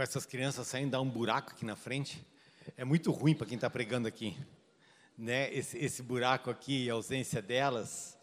com 0.00 0.04
essas 0.04 0.24
crianças 0.24 0.66
saindo, 0.66 0.92
dá 0.92 1.00
um 1.02 1.10
buraco 1.10 1.50
aqui 1.50 1.62
na 1.62 1.76
frente. 1.76 2.26
É 2.74 2.86
muito 2.86 3.12
ruim 3.12 3.34
para 3.34 3.46
quem 3.46 3.56
está 3.56 3.68
pregando 3.68 4.08
aqui, 4.08 4.34
né? 5.16 5.52
Esse, 5.52 5.76
esse 5.76 6.02
buraco 6.02 6.48
aqui, 6.48 6.88
a 6.88 6.94
ausência 6.94 7.42
delas. 7.42 8.16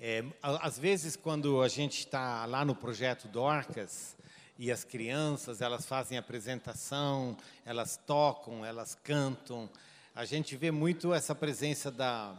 É, 0.00 0.24
às 0.42 0.80
vezes, 0.80 1.14
quando 1.14 1.62
a 1.62 1.68
gente 1.68 2.00
está 2.00 2.44
lá 2.44 2.64
no 2.64 2.74
projeto 2.74 3.28
Dorcas 3.28 4.16
e 4.58 4.72
as 4.72 4.82
crianças, 4.82 5.60
elas 5.60 5.86
fazem 5.86 6.18
apresentação, 6.18 7.36
elas 7.64 7.96
tocam, 7.96 8.66
elas 8.66 8.96
cantam, 8.96 9.70
a 10.16 10.24
gente 10.24 10.56
vê 10.56 10.72
muito 10.72 11.14
essa 11.14 11.36
presença 11.36 11.88
da, 11.88 12.34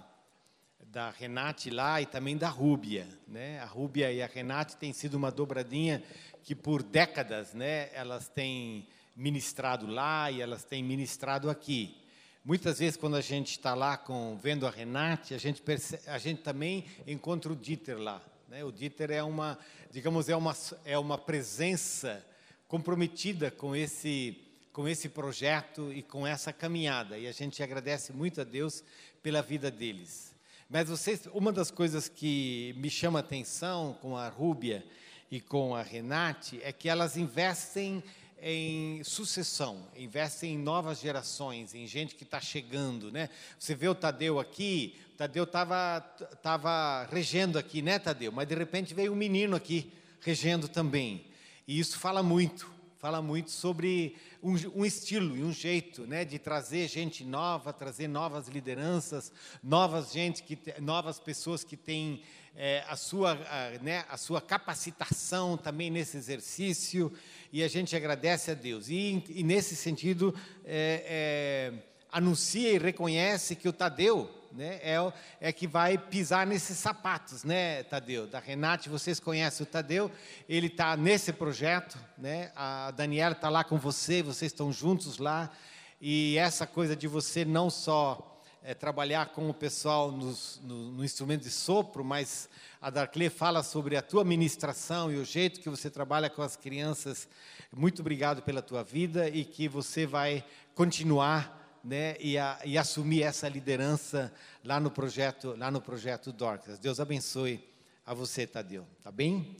da 0.93 1.09
Renate 1.09 1.71
lá 1.71 1.99
e 1.99 2.05
também 2.05 2.37
da 2.37 2.47
Rúbia. 2.47 3.07
Né? 3.27 3.59
A 3.61 3.65
Rúbia 3.65 4.11
e 4.11 4.21
a 4.21 4.27
Renate 4.27 4.77
têm 4.77 4.93
sido 4.93 5.15
uma 5.15 5.31
dobradinha 5.31 6.03
que 6.43 6.53
por 6.53 6.83
décadas 6.83 7.51
né, 7.55 7.89
elas 7.95 8.27
têm 8.27 8.87
ministrado 9.15 9.87
lá 9.87 10.29
e 10.29 10.39
elas 10.39 10.63
têm 10.63 10.83
ministrado 10.83 11.49
aqui. 11.49 11.97
Muitas 12.45 12.77
vezes, 12.77 12.95
quando 12.95 13.15
a 13.15 13.21
gente 13.21 13.53
está 13.53 13.73
lá 13.73 13.97
com, 13.97 14.37
vendo 14.37 14.67
a 14.67 14.69
Renate, 14.69 15.33
a 15.33 15.39
gente, 15.39 15.63
percebe, 15.63 16.03
a 16.05 16.19
gente 16.19 16.43
também 16.43 16.85
encontra 17.07 17.51
o 17.51 17.55
Dieter 17.55 17.97
lá. 17.97 18.21
Né? 18.47 18.63
O 18.63 18.71
Dieter 18.71 19.09
é 19.09 19.23
uma, 19.23 19.57
digamos, 19.89 20.29
é 20.29 20.35
uma, 20.35 20.55
é 20.85 20.99
uma 20.99 21.17
presença 21.17 22.23
comprometida 22.67 23.49
com 23.49 23.75
esse, 23.75 24.37
com 24.71 24.87
esse 24.87 25.09
projeto 25.09 25.91
e 25.91 26.03
com 26.03 26.27
essa 26.27 26.53
caminhada. 26.53 27.17
E 27.17 27.27
a 27.27 27.31
gente 27.31 27.63
agradece 27.63 28.13
muito 28.13 28.41
a 28.41 28.43
Deus 28.43 28.83
pela 29.23 29.41
vida 29.41 29.71
deles. 29.71 30.32
Mas 30.73 30.89
vocês, 30.89 31.27
uma 31.35 31.51
das 31.51 31.69
coisas 31.69 32.09
que 32.09 32.73
me 32.77 32.89
chama 32.89 33.19
atenção 33.19 33.95
com 34.01 34.17
a 34.17 34.27
Rúbia 34.27 34.83
e 35.29 35.39
com 35.39 35.75
a 35.75 35.83
Renate 35.83 36.59
é 36.63 36.71
que 36.71 36.89
elas 36.89 37.15
investem 37.15 38.03
em 38.41 39.03
sucessão, 39.03 39.87
investem 39.95 40.55
em 40.55 40.57
novas 40.57 40.99
gerações, 40.99 41.75
em 41.75 41.85
gente 41.85 42.15
que 42.15 42.23
está 42.23 42.41
chegando, 42.41 43.11
né? 43.11 43.29
Você 43.59 43.75
vê 43.75 43.87
o 43.87 43.93
Tadeu 43.93 44.39
aqui, 44.39 44.95
o 45.13 45.17
Tadeu 45.17 45.43
estava 45.43 45.99
tava 46.41 47.07
regendo 47.11 47.59
aqui, 47.59 47.83
né, 47.83 47.99
Tadeu? 47.99 48.31
Mas 48.31 48.47
de 48.47 48.55
repente 48.55 48.95
veio 48.95 49.13
um 49.13 49.15
menino 49.15 49.55
aqui 49.55 49.93
regendo 50.21 50.67
também. 50.67 51.23
E 51.67 51.79
isso 51.79 51.99
fala 51.99 52.23
muito, 52.23 52.72
fala 53.03 53.21
muito 53.21 53.51
sobre 53.51 54.15
um, 54.41 54.55
um, 54.79 54.85
estilo 54.85 55.35
e 55.35 55.43
um 55.43 55.51
jeito 55.51 56.07
né, 56.07 56.23
de 56.23 56.39
trazer 56.39 56.87
gente 56.87 57.25
nova, 57.25 57.73
trazer 57.73 58.07
novas 58.07 58.47
lideranças, 58.47 59.29
novas, 59.61 60.13
gente 60.13 60.41
que, 60.41 60.57
novas 60.79 61.19
pessoas 61.19 61.65
que 61.65 61.75
têm 61.75 62.21
é, 62.55 62.81
a, 62.87 62.95
sua, 62.95 63.33
a, 63.33 63.71
né, 63.83 64.05
a 64.07 64.15
sua 64.15 64.39
capacitação 64.39 65.57
também 65.57 65.91
nesse 65.91 66.15
exercício, 66.15 67.11
e 67.51 67.61
a 67.61 67.67
gente 67.67 67.93
agradece 67.93 68.51
a 68.51 68.53
Deus. 68.53 68.87
E, 68.87 69.21
e 69.27 69.43
nesse 69.43 69.75
sentido, 69.75 70.33
é, 70.63 71.73
é, 71.75 71.92
anuncia 72.13 72.71
e 72.71 72.77
reconhece 72.77 73.55
que 73.55 73.67
o 73.67 73.73
Tadeu 73.73 74.29
né, 74.51 74.79
é, 74.83 75.13
é 75.41 75.51
que 75.51 75.65
vai 75.65 75.97
pisar 75.97 76.45
nesses 76.45 76.77
sapatos, 76.77 77.43
né, 77.43 77.81
Tadeu? 77.83 78.27
Da 78.27 78.39
Renate, 78.39 78.87
vocês 78.87 79.19
conhecem 79.19 79.63
o 79.63 79.67
Tadeu, 79.67 80.11
ele 80.47 80.67
está 80.67 80.95
nesse 80.95 81.33
projeto, 81.33 81.97
né? 82.15 82.51
A 82.55 82.91
Daniela 82.91 83.33
está 83.33 83.49
lá 83.49 83.63
com 83.63 83.79
você, 83.79 84.21
vocês 84.21 84.51
estão 84.51 84.71
juntos 84.71 85.17
lá, 85.17 85.51
e 85.99 86.37
essa 86.37 86.67
coisa 86.67 86.95
de 86.95 87.07
você 87.07 87.43
não 87.43 87.71
só 87.71 88.39
é, 88.61 88.75
trabalhar 88.75 89.29
com 89.29 89.49
o 89.49 89.53
pessoal 89.53 90.11
nos, 90.11 90.61
no, 90.63 90.91
no, 90.91 91.03
instrumento 91.03 91.41
de 91.41 91.49
sopro, 91.49 92.03
mas 92.03 92.47
a 92.79 92.91
Darclé 92.91 93.29
fala 93.29 93.63
sobre 93.63 93.97
a 93.97 94.03
tua 94.03 94.23
ministração 94.23 95.11
e 95.11 95.17
o 95.17 95.25
jeito 95.25 95.59
que 95.59 95.69
você 95.69 95.89
trabalha 95.89 96.29
com 96.29 96.43
as 96.43 96.55
crianças. 96.55 97.27
Muito 97.75 98.01
obrigado 98.01 98.43
pela 98.43 98.61
tua 98.61 98.83
vida 98.83 99.27
e 99.27 99.43
que 99.43 99.67
você 99.67 100.05
vai 100.05 100.45
continuar 100.75 101.62
né, 101.83 102.15
e, 102.19 102.37
a, 102.37 102.59
e, 102.63 102.77
assumir 102.77 103.23
essa 103.23 103.49
liderança 103.49 104.33
lá 104.63 104.79
no 104.79 104.89
projeto, 104.89 105.55
lá 105.57 105.69
no 105.69 105.81
projeto 105.81 106.31
Dorcas. 106.31 106.79
Deus 106.79 106.99
abençoe 106.99 107.67
a 108.05 108.13
você, 108.13 108.47
Tadeu. 108.47 108.87
Tá 109.03 109.11
bem? 109.11 109.57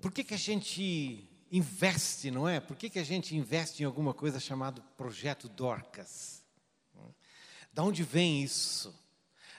Por 0.00 0.10
que, 0.10 0.24
que 0.24 0.34
a 0.34 0.38
gente 0.38 1.28
investe, 1.50 2.30
não 2.30 2.48
é? 2.48 2.58
Por 2.58 2.76
que, 2.76 2.90
que 2.90 2.98
a 2.98 3.04
gente 3.04 3.36
investe 3.36 3.82
em 3.82 3.86
alguma 3.86 4.12
coisa 4.12 4.40
chamada 4.40 4.82
Projeto 4.96 5.48
Dorcas? 5.48 6.42
Da 7.72 7.82
onde 7.82 8.02
vem 8.02 8.42
isso? 8.42 8.94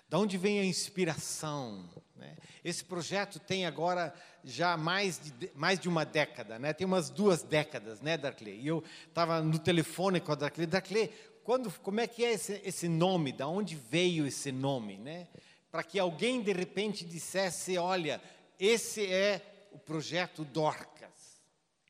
Da 0.07 0.19
onde 0.19 0.37
vem 0.37 0.59
a 0.59 0.65
inspiração? 0.65 1.89
Né? 2.15 2.35
Esse 2.63 2.83
projeto 2.83 3.39
tem 3.39 3.65
agora 3.65 4.13
já 4.43 4.77
mais 4.77 5.19
de, 5.19 5.51
mais 5.55 5.79
de 5.79 5.89
uma 5.89 6.05
década, 6.05 6.59
né? 6.59 6.73
tem 6.73 6.85
umas 6.85 7.09
duas 7.09 7.41
décadas, 7.41 8.01
né, 8.01 8.17
Darclay? 8.17 8.59
E 8.59 8.67
eu 8.67 8.83
estava 9.07 9.41
no 9.41 9.57
telefone 9.57 10.19
com 10.19 10.31
a 10.31 10.35
Darclay. 10.35 10.67
Darclay, 10.67 11.07
quando, 11.43 11.71
como 11.79 11.99
é 11.99 12.07
que 12.07 12.23
é 12.23 12.33
esse, 12.33 12.61
esse 12.63 12.87
nome? 12.87 13.31
Da 13.31 13.47
onde 13.47 13.75
veio 13.75 14.27
esse 14.27 14.51
nome? 14.51 14.97
Né? 14.97 15.27
Para 15.71 15.83
que 15.83 15.99
alguém, 15.99 16.41
de 16.41 16.53
repente, 16.53 17.03
dissesse, 17.03 17.77
olha, 17.77 18.21
esse 18.59 19.05
é 19.05 19.67
o 19.71 19.77
projeto 19.77 20.45
Dorcas. 20.45 21.41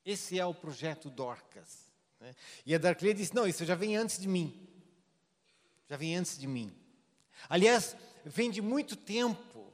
Esse 0.06 0.40
é 0.40 0.46
o 0.46 0.54
projeto 0.54 1.10
Dorcas. 1.10 1.86
Né? 2.20 2.34
E 2.66 2.74
a 2.74 2.78
Darclay 2.78 3.14
disse, 3.14 3.36
não, 3.36 3.48
isso 3.48 3.66
já 3.66 3.76
vem 3.76 3.96
antes 3.96 4.20
de 4.20 4.28
mim. 4.28 4.68
Já 5.88 5.98
vem 5.98 6.16
antes 6.16 6.38
de 6.38 6.48
mim. 6.48 6.76
Aliás, 7.50 7.96
vem 8.26 8.50
de 8.50 8.62
muito 8.62 8.96
tempo 8.96 9.74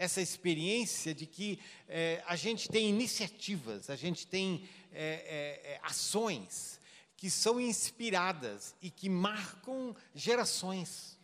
essa 0.00 0.22
experiência 0.22 1.14
de 1.14 1.26
que 1.26 1.58
é, 1.86 2.22
a 2.26 2.34
gente 2.34 2.70
tem 2.70 2.88
iniciativas, 2.88 3.90
a 3.90 3.96
gente 3.96 4.26
tem 4.26 4.66
é, 4.92 5.60
é, 5.62 5.80
ações 5.82 6.80
que 7.16 7.28
são 7.28 7.60
inspiradas 7.60 8.74
e 8.80 8.90
que 8.90 9.10
marcam 9.10 9.94
gerações. 10.14 11.18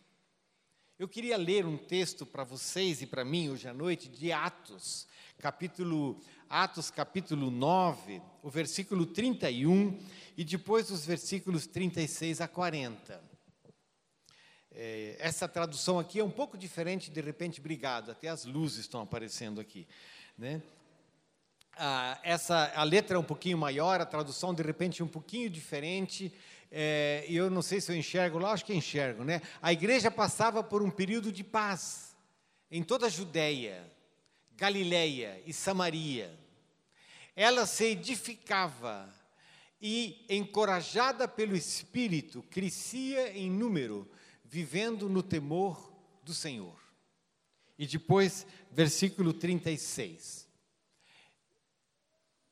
Eu 0.99 1.07
queria 1.07 1.37
ler 1.37 1.65
um 1.65 1.75
texto 1.75 2.23
para 2.23 2.43
vocês 2.43 3.01
e 3.01 3.07
para 3.07 3.25
mim 3.25 3.49
hoje 3.49 3.67
à 3.67 3.73
noite 3.73 4.07
de 4.07 4.31
Atos, 4.31 5.07
capítulo 5.39 6.21
Atos 6.47 6.91
capítulo 6.91 7.49
9, 7.49 8.21
o 8.43 8.49
versículo 8.49 9.07
31 9.07 9.99
e 10.37 10.43
depois 10.43 10.91
os 10.91 11.03
versículos 11.03 11.65
36 11.65 12.41
a 12.41 12.47
40. 12.47 13.26
É, 14.79 15.15
essa 15.17 15.47
tradução 15.47 15.97
aqui 15.97 16.19
é 16.19 16.23
um 16.23 16.29
pouco 16.29 16.55
diferente, 16.55 17.09
de 17.09 17.19
repente, 17.19 17.59
obrigado, 17.59 18.11
até 18.11 18.27
as 18.27 18.45
luzes 18.45 18.81
estão 18.81 19.01
aparecendo 19.01 19.59
aqui. 19.59 19.87
Né? 20.37 20.61
Ah, 21.75 22.19
essa, 22.21 22.71
a 22.75 22.83
letra 22.83 23.17
é 23.17 23.19
um 23.19 23.23
pouquinho 23.23 23.57
maior, 23.57 23.99
a 23.99 24.05
tradução, 24.05 24.53
de 24.53 24.61
repente, 24.61 25.01
um 25.01 25.07
pouquinho 25.07 25.49
diferente. 25.49 26.31
É, 26.71 27.25
eu 27.27 27.49
não 27.49 27.63
sei 27.63 27.81
se 27.81 27.91
eu 27.91 27.95
enxergo 27.95 28.37
lá, 28.37 28.51
acho 28.51 28.65
que 28.65 28.71
enxergo. 28.71 29.23
Né? 29.23 29.41
A 29.63 29.73
igreja 29.73 30.11
passava 30.11 30.61
por 30.61 30.83
um 30.83 30.91
período 30.91 31.31
de 31.31 31.43
paz 31.43 32.15
em 32.69 32.83
toda 32.83 33.07
a 33.07 33.09
Judéia, 33.09 33.83
Galiléia 34.55 35.41
e 35.43 35.53
Samaria. 35.53 36.31
Ela 37.35 37.65
se 37.65 37.85
edificava 37.85 39.11
e, 39.81 40.23
encorajada 40.29 41.27
pelo 41.27 41.55
Espírito, 41.55 42.43
crescia 42.51 43.35
em 43.35 43.49
número 43.49 44.07
vivendo 44.47 45.09
no 45.09 45.21
temor 45.21 45.93
do 46.23 46.33
Senhor. 46.33 46.79
E 47.77 47.85
depois, 47.85 48.45
versículo 48.71 49.33
36. 49.33 50.47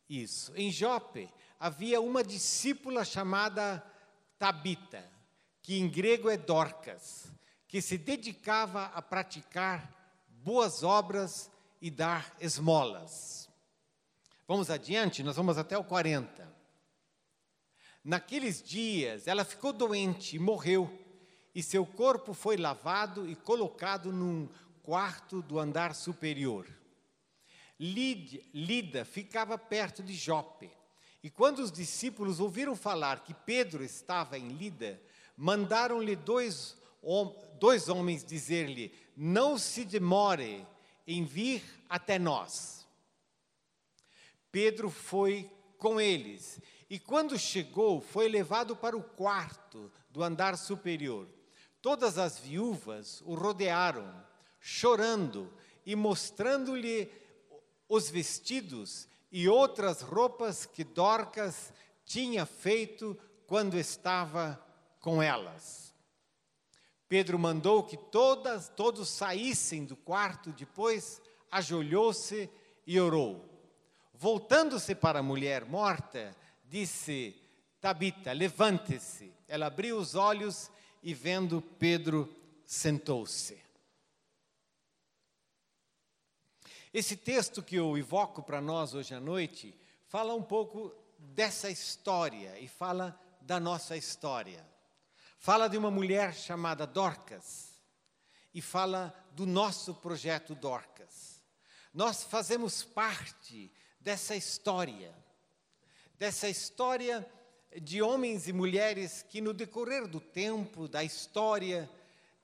Isso. 0.08 0.54
Em 0.56 0.72
Jope 0.72 1.30
havia 1.60 2.00
uma 2.00 2.24
discípula 2.24 3.04
chamada 3.04 3.84
Tabita, 4.38 5.10
que 5.62 5.80
em 5.80 5.90
grego 5.90 6.30
é 6.30 6.38
Dorcas, 6.38 7.32
que 7.68 7.82
se 7.82 7.98
dedicava 7.98 8.86
a 8.86 9.02
praticar 9.02 10.24
boas 10.28 10.84
obras 10.84 11.50
e 11.82 11.90
dar 11.90 12.36
esmolas. 12.40 13.50
Vamos 14.48 14.70
adiante, 14.70 15.24
nós 15.24 15.36
vamos 15.36 15.58
até 15.58 15.76
o 15.76 15.84
40. 15.84 16.54
Naqueles 18.04 18.62
dias, 18.62 19.28
ela 19.28 19.44
ficou 19.44 19.74
doente 19.74 20.36
e 20.36 20.40
morreu 20.40 21.05
e 21.56 21.64
seu 21.64 21.86
corpo 21.86 22.34
foi 22.34 22.58
lavado 22.58 23.28
e 23.28 23.34
colocado 23.34 24.12
num 24.12 24.50
quarto 24.84 25.42
do 25.42 25.58
andar 25.58 25.96
superior. 25.96 26.68
Lida 27.80 29.06
ficava 29.06 29.58
perto 29.58 30.04
de 30.04 30.14
Jope. 30.14 30.70
E 31.24 31.30
quando 31.30 31.60
os 31.60 31.72
discípulos 31.72 32.42
ouviram 32.42 32.76
falar 32.76 33.24
que 33.24 33.34
Pedro 33.34 33.84
estava 33.84 34.38
em 34.38 34.50
Lida, 34.50 35.02
mandaram-lhe 35.36 36.16
dois, 36.16 36.78
dois 37.58 37.88
homens 37.88 38.24
dizer-lhe: 38.24 38.94
Não 39.16 39.58
se 39.58 39.86
demore 39.86 40.68
em 41.08 41.24
vir 41.24 41.64
até 41.90 42.20
nós. 42.20 42.86
Pedro 44.52 44.90
foi 44.90 45.50
com 45.78 46.00
eles 46.00 46.60
e, 46.90 47.00
quando 47.00 47.38
chegou, 47.40 48.00
foi 48.00 48.30
levado 48.30 48.76
para 48.76 48.96
o 48.96 49.04
quarto 49.04 49.92
do 50.12 50.24
andar 50.24 50.58
superior. 50.58 51.28
Todas 51.86 52.18
as 52.18 52.40
viúvas 52.40 53.22
o 53.28 53.36
rodearam, 53.36 54.12
chorando 54.60 55.54
e 55.86 55.96
mostrando-lhe 55.96 57.12
os 57.88 58.10
vestidos 58.10 59.08
e 59.32 59.48
outras 59.48 60.02
roupas 60.02 60.66
que 60.66 60.84
Dorcas 60.84 61.72
tinha 62.04 62.44
feito 62.44 63.16
quando 63.46 63.78
estava 63.78 64.60
com 65.00 65.22
elas. 65.22 65.94
Pedro 67.08 67.38
mandou 67.38 67.84
que 67.84 67.98
todas, 67.98 68.68
todos 68.70 69.08
saíssem 69.08 69.86
do 69.86 69.96
quarto, 69.96 70.50
depois 70.54 71.22
ajoelhou-se 71.52 72.50
e 72.88 73.00
orou. 73.00 73.46
Voltando-se 74.12 74.96
para 74.96 75.20
a 75.20 75.24
mulher 75.24 75.66
morta, 75.66 76.36
disse: 76.64 77.40
Tabita, 77.80 78.32
levante-se. 78.32 79.32
Ela 79.48 79.68
abriu 79.68 80.00
os 80.00 80.16
olhos 80.16 80.72
e, 81.06 81.14
vendo 81.14 81.62
Pedro, 81.62 82.28
sentou-se. 82.66 83.64
Esse 86.92 87.16
texto 87.16 87.62
que 87.62 87.76
eu 87.76 87.96
evoco 87.96 88.42
para 88.42 88.60
nós 88.60 88.96
hoje 88.96 89.14
à 89.14 89.20
noite 89.20 89.80
fala 90.08 90.34
um 90.34 90.42
pouco 90.42 90.92
dessa 91.20 91.70
história 91.70 92.60
e 92.60 92.68
fala 92.68 93.16
da 93.40 93.60
nossa 93.60 93.96
história. 93.96 94.68
Fala 95.38 95.68
de 95.68 95.78
uma 95.78 95.92
mulher 95.92 96.34
chamada 96.34 96.88
Dorcas 96.88 97.76
e 98.52 98.60
fala 98.60 99.14
do 99.34 99.46
nosso 99.46 99.94
projeto 99.94 100.56
Dorcas. 100.56 101.40
Nós 101.94 102.24
fazemos 102.24 102.84
parte 102.84 103.72
dessa 104.00 104.36
história, 104.36 105.14
dessa 106.18 106.50
história 106.50 107.32
de 107.82 108.02
homens 108.02 108.48
e 108.48 108.54
mulheres 108.54 109.26
que, 109.30 109.42
no 109.42 109.54
decorrer 109.54 110.08
do 110.08 110.20
tempo, 110.20 110.88
da 110.88 111.04
história, 111.04 111.90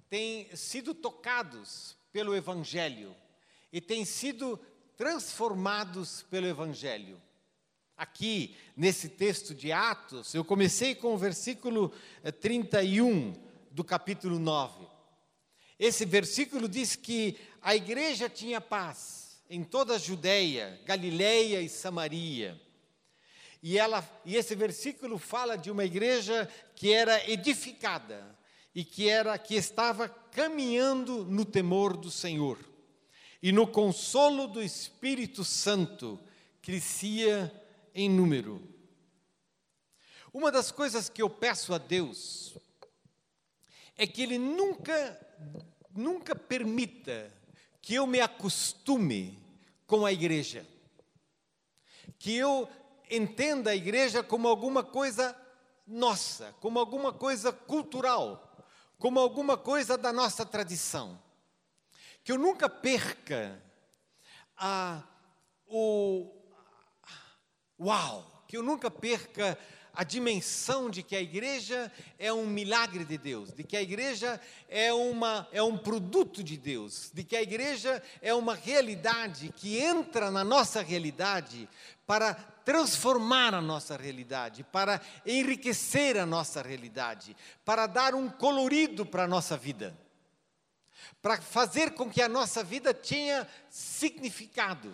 têm 0.09 0.53
sido 0.55 0.93
tocados 0.93 1.95
pelo 2.11 2.35
Evangelho 2.35 3.15
e 3.71 3.79
têm 3.79 4.03
sido 4.03 4.59
transformados 4.97 6.23
pelo 6.23 6.47
Evangelho. 6.47 7.21
Aqui, 7.95 8.55
nesse 8.75 9.07
texto 9.07 9.53
de 9.53 9.71
Atos, 9.71 10.33
eu 10.33 10.43
comecei 10.43 10.95
com 10.95 11.13
o 11.13 11.17
versículo 11.17 11.93
31 12.41 13.31
eh, 13.31 13.33
do 13.71 13.83
capítulo 13.83 14.39
9. 14.39 14.87
Esse 15.79 16.05
versículo 16.05 16.67
diz 16.67 16.95
que 16.95 17.37
a 17.61 17.75
igreja 17.75 18.27
tinha 18.27 18.59
paz 18.59 19.41
em 19.49 19.63
toda 19.63 19.95
a 19.95 19.99
Judéia, 19.99 20.79
Galiléia 20.85 21.61
e 21.61 21.69
Samaria. 21.69 22.59
E, 23.61 23.77
ela, 23.77 24.03
e 24.25 24.35
esse 24.35 24.55
versículo 24.55 25.19
fala 25.19 25.55
de 25.55 25.69
uma 25.69 25.85
igreja 25.85 26.49
que 26.75 26.91
era 26.91 27.29
edificada 27.29 28.37
e 28.73 28.83
que 28.83 29.07
era 29.07 29.37
que 29.37 29.55
estava 29.55 30.09
caminhando 30.09 31.23
no 31.25 31.45
temor 31.45 31.95
do 31.95 32.09
Senhor. 32.09 32.57
E 33.41 33.51
no 33.51 33.67
consolo 33.67 34.47
do 34.47 34.63
Espírito 34.63 35.43
Santo 35.43 36.19
crescia 36.61 37.51
em 37.93 38.09
número. 38.09 38.67
Uma 40.33 40.51
das 40.51 40.71
coisas 40.71 41.09
que 41.09 41.21
eu 41.21 41.29
peço 41.29 41.73
a 41.73 41.77
Deus 41.77 42.55
é 43.97 44.07
que 44.07 44.21
Ele 44.23 44.37
nunca, 44.37 45.19
nunca 45.93 46.35
permita 46.35 47.31
que 47.81 47.95
eu 47.95 48.07
me 48.07 48.21
acostume 48.21 49.37
com 49.85 50.05
a 50.05 50.13
igreja, 50.13 50.65
que 52.17 52.35
eu 52.35 52.69
entenda 53.11 53.71
a 53.71 53.75
igreja 53.75 54.23
como 54.23 54.47
alguma 54.47 54.83
coisa 54.83 55.35
nossa, 55.85 56.55
como 56.61 56.79
alguma 56.79 57.11
coisa 57.11 57.51
cultural, 57.51 58.65
como 58.97 59.19
alguma 59.19 59.57
coisa 59.57 59.97
da 59.97 60.13
nossa 60.13 60.45
tradição. 60.45 61.21
Que 62.23 62.31
eu 62.31 62.37
nunca 62.37 62.69
perca 62.69 63.61
a, 64.55 65.03
o, 65.67 66.41
Uau! 67.79 68.43
Que 68.47 68.57
eu 68.57 68.63
nunca 68.63 68.91
perca 68.91 69.57
a 69.93 70.03
dimensão 70.03 70.89
de 70.89 71.03
que 71.03 71.15
a 71.15 71.21
igreja 71.21 71.91
é 72.17 72.31
um 72.31 72.47
milagre 72.47 73.03
de 73.03 73.17
Deus, 73.17 73.51
de 73.51 73.63
que 73.63 73.75
a 73.75 73.81
igreja 73.81 74.39
é, 74.69 74.91
uma, 74.93 75.47
é 75.51 75.61
um 75.61 75.77
produto 75.77 76.43
de 76.43 76.57
Deus, 76.57 77.11
de 77.13 77.23
que 77.23 77.35
a 77.35 77.41
igreja 77.41 78.01
é 78.21 78.33
uma 78.33 78.55
realidade 78.55 79.53
que 79.55 79.77
entra 79.79 80.31
na 80.31 80.43
nossa 80.43 80.81
realidade 80.81 81.67
para 82.07 82.33
transformar 82.33 83.53
a 83.53 83.61
nossa 83.61 83.97
realidade, 83.97 84.63
para 84.63 85.01
enriquecer 85.25 86.17
a 86.17 86.25
nossa 86.25 86.61
realidade, 86.61 87.35
para 87.65 87.85
dar 87.85 88.15
um 88.15 88.29
colorido 88.29 89.05
para 89.05 89.23
a 89.23 89.27
nossa 89.27 89.57
vida, 89.57 89.97
para 91.21 91.41
fazer 91.41 91.91
com 91.91 92.09
que 92.09 92.21
a 92.21 92.29
nossa 92.29 92.63
vida 92.63 92.93
tenha 92.93 93.47
significado 93.69 94.93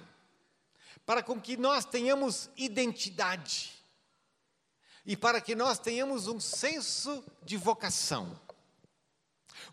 para 1.06 1.24
com 1.24 1.40
que 1.40 1.56
nós 1.56 1.86
tenhamos 1.86 2.50
identidade 2.58 3.77
e 5.08 5.16
para 5.16 5.40
que 5.40 5.56
nós 5.56 5.80
tenhamos 5.80 6.28
um 6.28 6.38
senso 6.38 7.24
de 7.42 7.56
vocação. 7.56 8.38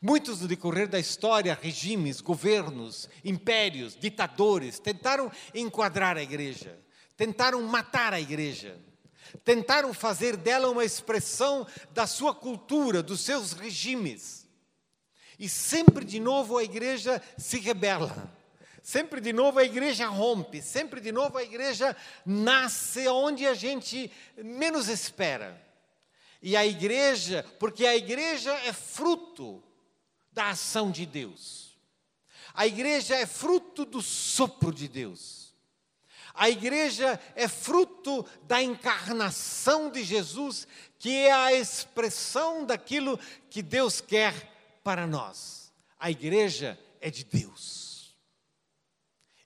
Muitos 0.00 0.40
no 0.40 0.46
decorrer 0.46 0.88
da 0.88 0.98
história, 0.98 1.58
regimes, 1.60 2.20
governos, 2.20 3.08
impérios, 3.24 3.96
ditadores, 3.96 4.78
tentaram 4.78 5.30
enquadrar 5.52 6.16
a 6.16 6.22
igreja, 6.22 6.78
tentaram 7.16 7.60
matar 7.62 8.14
a 8.14 8.20
igreja, 8.20 8.78
tentaram 9.44 9.92
fazer 9.92 10.36
dela 10.36 10.70
uma 10.70 10.84
expressão 10.84 11.66
da 11.90 12.06
sua 12.06 12.32
cultura, 12.32 13.02
dos 13.02 13.20
seus 13.20 13.52
regimes. 13.52 14.46
E 15.36 15.48
sempre 15.48 16.04
de 16.04 16.20
novo 16.20 16.56
a 16.56 16.62
igreja 16.62 17.20
se 17.36 17.58
rebela 17.58 18.32
Sempre 18.84 19.18
de 19.18 19.32
novo 19.32 19.58
a 19.58 19.64
igreja 19.64 20.06
rompe, 20.08 20.60
sempre 20.60 21.00
de 21.00 21.10
novo 21.10 21.38
a 21.38 21.42
igreja 21.42 21.96
nasce 22.22 23.08
onde 23.08 23.46
a 23.46 23.54
gente 23.54 24.12
menos 24.36 24.88
espera. 24.88 25.58
E 26.42 26.54
a 26.54 26.66
igreja, 26.66 27.42
porque 27.58 27.86
a 27.86 27.96
igreja 27.96 28.52
é 28.52 28.74
fruto 28.74 29.64
da 30.30 30.50
ação 30.50 30.90
de 30.90 31.06
Deus. 31.06 31.78
A 32.52 32.66
igreja 32.66 33.16
é 33.16 33.24
fruto 33.24 33.86
do 33.86 34.02
sopro 34.02 34.70
de 34.70 34.86
Deus. 34.86 35.54
A 36.34 36.50
igreja 36.50 37.18
é 37.34 37.48
fruto 37.48 38.22
da 38.42 38.62
encarnação 38.62 39.88
de 39.88 40.04
Jesus, 40.04 40.68
que 40.98 41.10
é 41.10 41.32
a 41.32 41.54
expressão 41.54 42.66
daquilo 42.66 43.18
que 43.48 43.62
Deus 43.62 44.02
quer 44.02 44.34
para 44.84 45.06
nós. 45.06 45.72
A 45.98 46.10
igreja 46.10 46.78
é 47.00 47.08
de 47.08 47.24
Deus. 47.24 47.83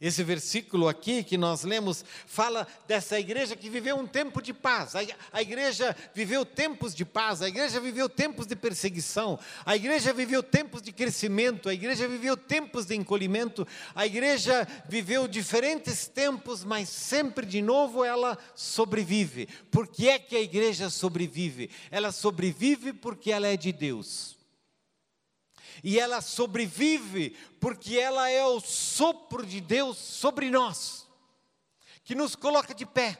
Esse 0.00 0.22
versículo 0.22 0.86
aqui 0.86 1.24
que 1.24 1.36
nós 1.36 1.64
lemos 1.64 2.04
fala 2.24 2.68
dessa 2.86 3.18
igreja 3.18 3.56
que 3.56 3.68
viveu 3.68 3.96
um 3.96 4.06
tempo 4.06 4.40
de 4.40 4.54
paz. 4.54 4.94
A, 4.94 5.42
igreja 5.42 5.96
viveu 6.14 6.46
tempos 6.46 6.94
de 6.94 7.04
paz, 7.04 7.42
a 7.42 7.48
igreja 7.48 7.80
viveu 7.80 8.08
tempos 8.08 8.46
de 8.46 8.54
perseguição, 8.54 9.40
a 9.66 9.74
igreja 9.74 10.12
viveu 10.12 10.40
tempos 10.40 10.82
de 10.82 10.92
crescimento, 10.92 11.68
a 11.68 11.74
igreja 11.74 12.06
viveu 12.06 12.36
tempos 12.36 12.86
de 12.86 12.94
encolhimento, 12.94 13.66
a 13.92 14.06
igreja 14.06 14.68
viveu 14.88 15.26
diferentes 15.26 16.06
tempos, 16.06 16.62
mas 16.62 16.88
sempre 16.88 17.44
de 17.44 17.60
novo 17.60 18.04
ela 18.04 18.38
sobrevive. 18.54 19.48
Por 19.68 19.88
que 19.88 20.08
é 20.08 20.18
que 20.20 20.36
a 20.36 20.40
igreja 20.40 20.90
sobrevive? 20.90 21.70
Ela 21.90 22.12
sobrevive 22.12 22.92
porque 22.92 23.32
ela 23.32 23.48
é 23.48 23.56
de 23.56 23.72
Deus 23.72 24.37
e 25.82 25.98
ela 25.98 26.20
sobrevive 26.20 27.36
porque 27.60 27.96
ela 27.96 28.28
é 28.30 28.44
o 28.44 28.60
sopro 28.60 29.44
de 29.44 29.60
Deus 29.60 29.98
sobre 29.98 30.50
nós, 30.50 31.06
que 32.04 32.14
nos 32.14 32.34
coloca 32.34 32.74
de 32.74 32.86
pé, 32.86 33.18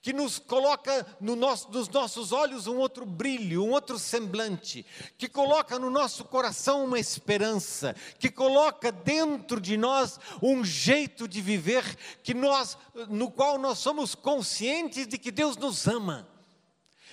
que 0.00 0.12
nos 0.12 0.38
coloca 0.38 1.06
no 1.20 1.34
nosso, 1.34 1.70
nos 1.70 1.88
nossos 1.88 2.32
olhos 2.32 2.66
um 2.66 2.76
outro 2.76 3.04
brilho, 3.04 3.64
um 3.64 3.70
outro 3.70 3.98
semblante, 3.98 4.86
que 5.16 5.28
coloca 5.28 5.78
no 5.78 5.90
nosso 5.90 6.24
coração 6.24 6.84
uma 6.84 6.98
esperança, 6.98 7.94
que 8.18 8.30
coloca 8.30 8.92
dentro 8.92 9.60
de 9.60 9.76
nós 9.76 10.18
um 10.42 10.64
jeito 10.64 11.26
de 11.26 11.40
viver 11.40 11.84
que 12.22 12.32
nós, 12.32 12.78
no 13.08 13.30
qual 13.30 13.58
nós 13.58 13.78
somos 13.78 14.14
conscientes 14.14 15.06
de 15.06 15.18
que 15.18 15.30
Deus 15.30 15.56
nos 15.56 15.86
ama 15.86 16.28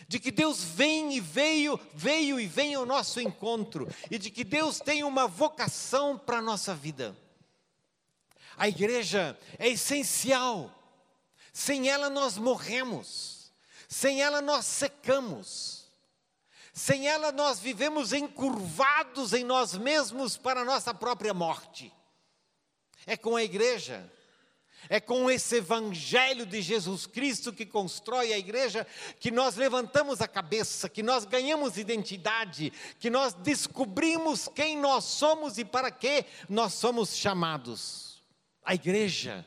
de 0.08 0.20
que 0.20 0.32
Deus 0.32 0.64
vem 0.64 1.16
e 1.16 1.20
veio, 1.20 1.80
veio 1.94 2.40
e 2.40 2.46
vem 2.46 2.76
ao 2.76 2.86
nosso 2.86 3.20
encontro, 3.20 3.88
e 4.10 4.18
de 4.18 4.30
que 4.30 4.44
Deus 4.44 4.80
tem 4.80 5.04
uma 5.04 5.28
vocação 5.28 6.18
para 6.18 6.38
a 6.38 6.42
nossa 6.42 6.76
vida. 6.76 7.16
A 8.58 8.68
igreja 8.68 9.38
é 9.58 9.68
essencial, 9.68 10.72
sem 11.52 11.90
ela 11.90 12.10
nós 12.10 12.38
morremos, 12.38 13.52
sem 13.88 14.22
ela 14.22 14.42
nós 14.42 14.66
secamos, 14.66 15.86
sem 16.74 17.08
ela 17.08 17.32
nós 17.32 17.60
vivemos 17.60 18.14
encurvados 18.14 19.34
em 19.34 19.44
nós 19.44 19.74
mesmos 19.76 20.38
para 20.38 20.62
a 20.62 20.66
nossa 20.66 20.94
própria 20.94 21.34
morte. 21.34 21.92
É 23.08 23.16
com 23.18 23.36
a 23.36 23.44
igreja 23.44 24.12
é 24.90 25.00
com 25.00 25.30
esse 25.30 25.58
Evangelho 25.58 26.46
de 26.46 26.62
Jesus 26.62 27.06
Cristo 27.06 27.54
que 27.54 27.66
constrói 27.66 28.34
a 28.34 28.38
igreja 28.38 28.86
que 29.20 29.32
nós 29.32 29.56
levantamos 29.56 30.22
a 30.22 30.28
cabeça, 30.28 30.90
que 30.90 31.04
nós 31.04 31.26
ganhamos 31.26 31.78
identidade, 31.78 32.72
que 33.00 33.10
nós 33.10 33.34
descobrimos 33.34 34.48
quem 34.54 34.78
nós 34.78 35.04
somos 35.06 35.58
e 35.58 35.66
para 35.66 35.92
que 35.92 36.26
nós 36.50 36.74
somos 36.74 37.16
chamados. 37.16 38.24
A 38.64 38.74
igreja 38.74 39.46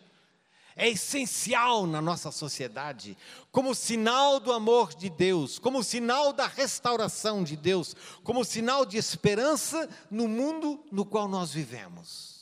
é 0.78 0.88
essencial 0.88 1.88
na 1.88 2.00
nossa 2.00 2.30
sociedade, 2.30 3.18
como 3.50 3.75
sinal 3.75 4.38
do 4.38 4.52
amor 4.52 4.95
de 4.95 5.11
Deus, 5.11 5.59
como 5.59 5.83
sinal 5.83 6.33
da 6.33 6.47
restauração 6.47 7.42
de 7.42 7.57
Deus, 7.57 7.97
como 8.23 8.45
sinal 8.45 8.87
de 8.87 8.97
esperança 8.97 9.88
no 10.09 10.28
mundo 10.28 10.80
no 10.92 11.04
qual 11.04 11.26
nós 11.26 11.52
vivemos. 11.52 12.38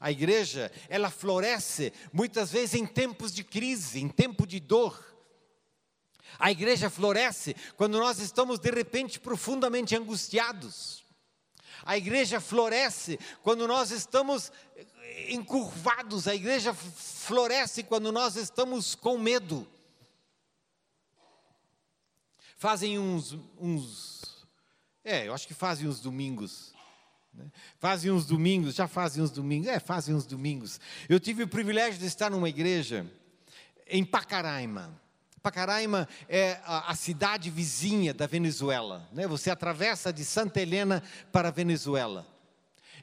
A 0.00 0.10
igreja, 0.10 0.70
ela 0.88 1.10
floresce 1.10 1.92
muitas 2.12 2.52
vezes 2.52 2.74
em 2.74 2.86
tempos 2.86 3.32
de 3.32 3.42
crise, 3.42 4.00
em 4.00 4.08
tempo 4.08 4.46
de 4.46 4.60
dor. 4.60 5.04
A 6.38 6.50
igreja 6.50 6.88
floresce 6.88 7.54
quando 7.76 7.98
nós 7.98 8.18
estamos 8.18 8.58
de 8.58 8.70
repente 8.70 9.18
profundamente 9.18 9.96
angustiados. 9.96 11.04
A 11.84 11.96
igreja 11.96 12.40
floresce 12.40 13.18
quando 13.42 13.66
nós 13.66 13.90
estamos 13.90 14.52
encurvados, 15.28 16.28
a 16.28 16.34
igreja 16.34 16.72
floresce 16.72 17.82
quando 17.82 18.12
nós 18.12 18.36
estamos 18.36 18.94
com 18.94 19.18
medo. 19.18 19.66
Fazem 22.56 22.98
uns, 22.98 23.36
uns 23.58 24.18
é, 25.04 25.26
eu 25.26 25.32
acho 25.32 25.46
que 25.46 25.54
fazem 25.54 25.88
uns 25.88 26.00
domingos. 26.00 26.74
Né? 27.32 27.50
Fazem 27.78 28.10
uns 28.10 28.26
domingos, 28.26 28.74
já 28.74 28.88
fazem 28.88 29.22
uns 29.22 29.30
domingos, 29.30 29.68
é, 29.68 29.78
fazem 29.78 30.14
uns 30.14 30.26
domingos. 30.26 30.80
Eu 31.08 31.20
tive 31.20 31.42
o 31.42 31.48
privilégio 31.48 31.98
de 31.98 32.06
estar 32.06 32.30
numa 32.30 32.48
igreja 32.48 33.06
em 33.86 34.04
Pacaraima. 34.04 35.00
Pacaraima 35.42 36.08
é 36.28 36.58
a, 36.64 36.90
a, 36.90 36.94
cidade 36.94 37.48
vizinha 37.50 38.12
da 38.12 38.26
Venezuela. 38.26 39.08
Né? 39.12 39.26
Você 39.26 39.50
atravessa 39.50 40.12
de 40.12 40.24
Santa 40.24 40.60
Helena 40.60 41.02
para 41.32 41.48
a 41.48 41.52
Venezuela. 41.52 42.26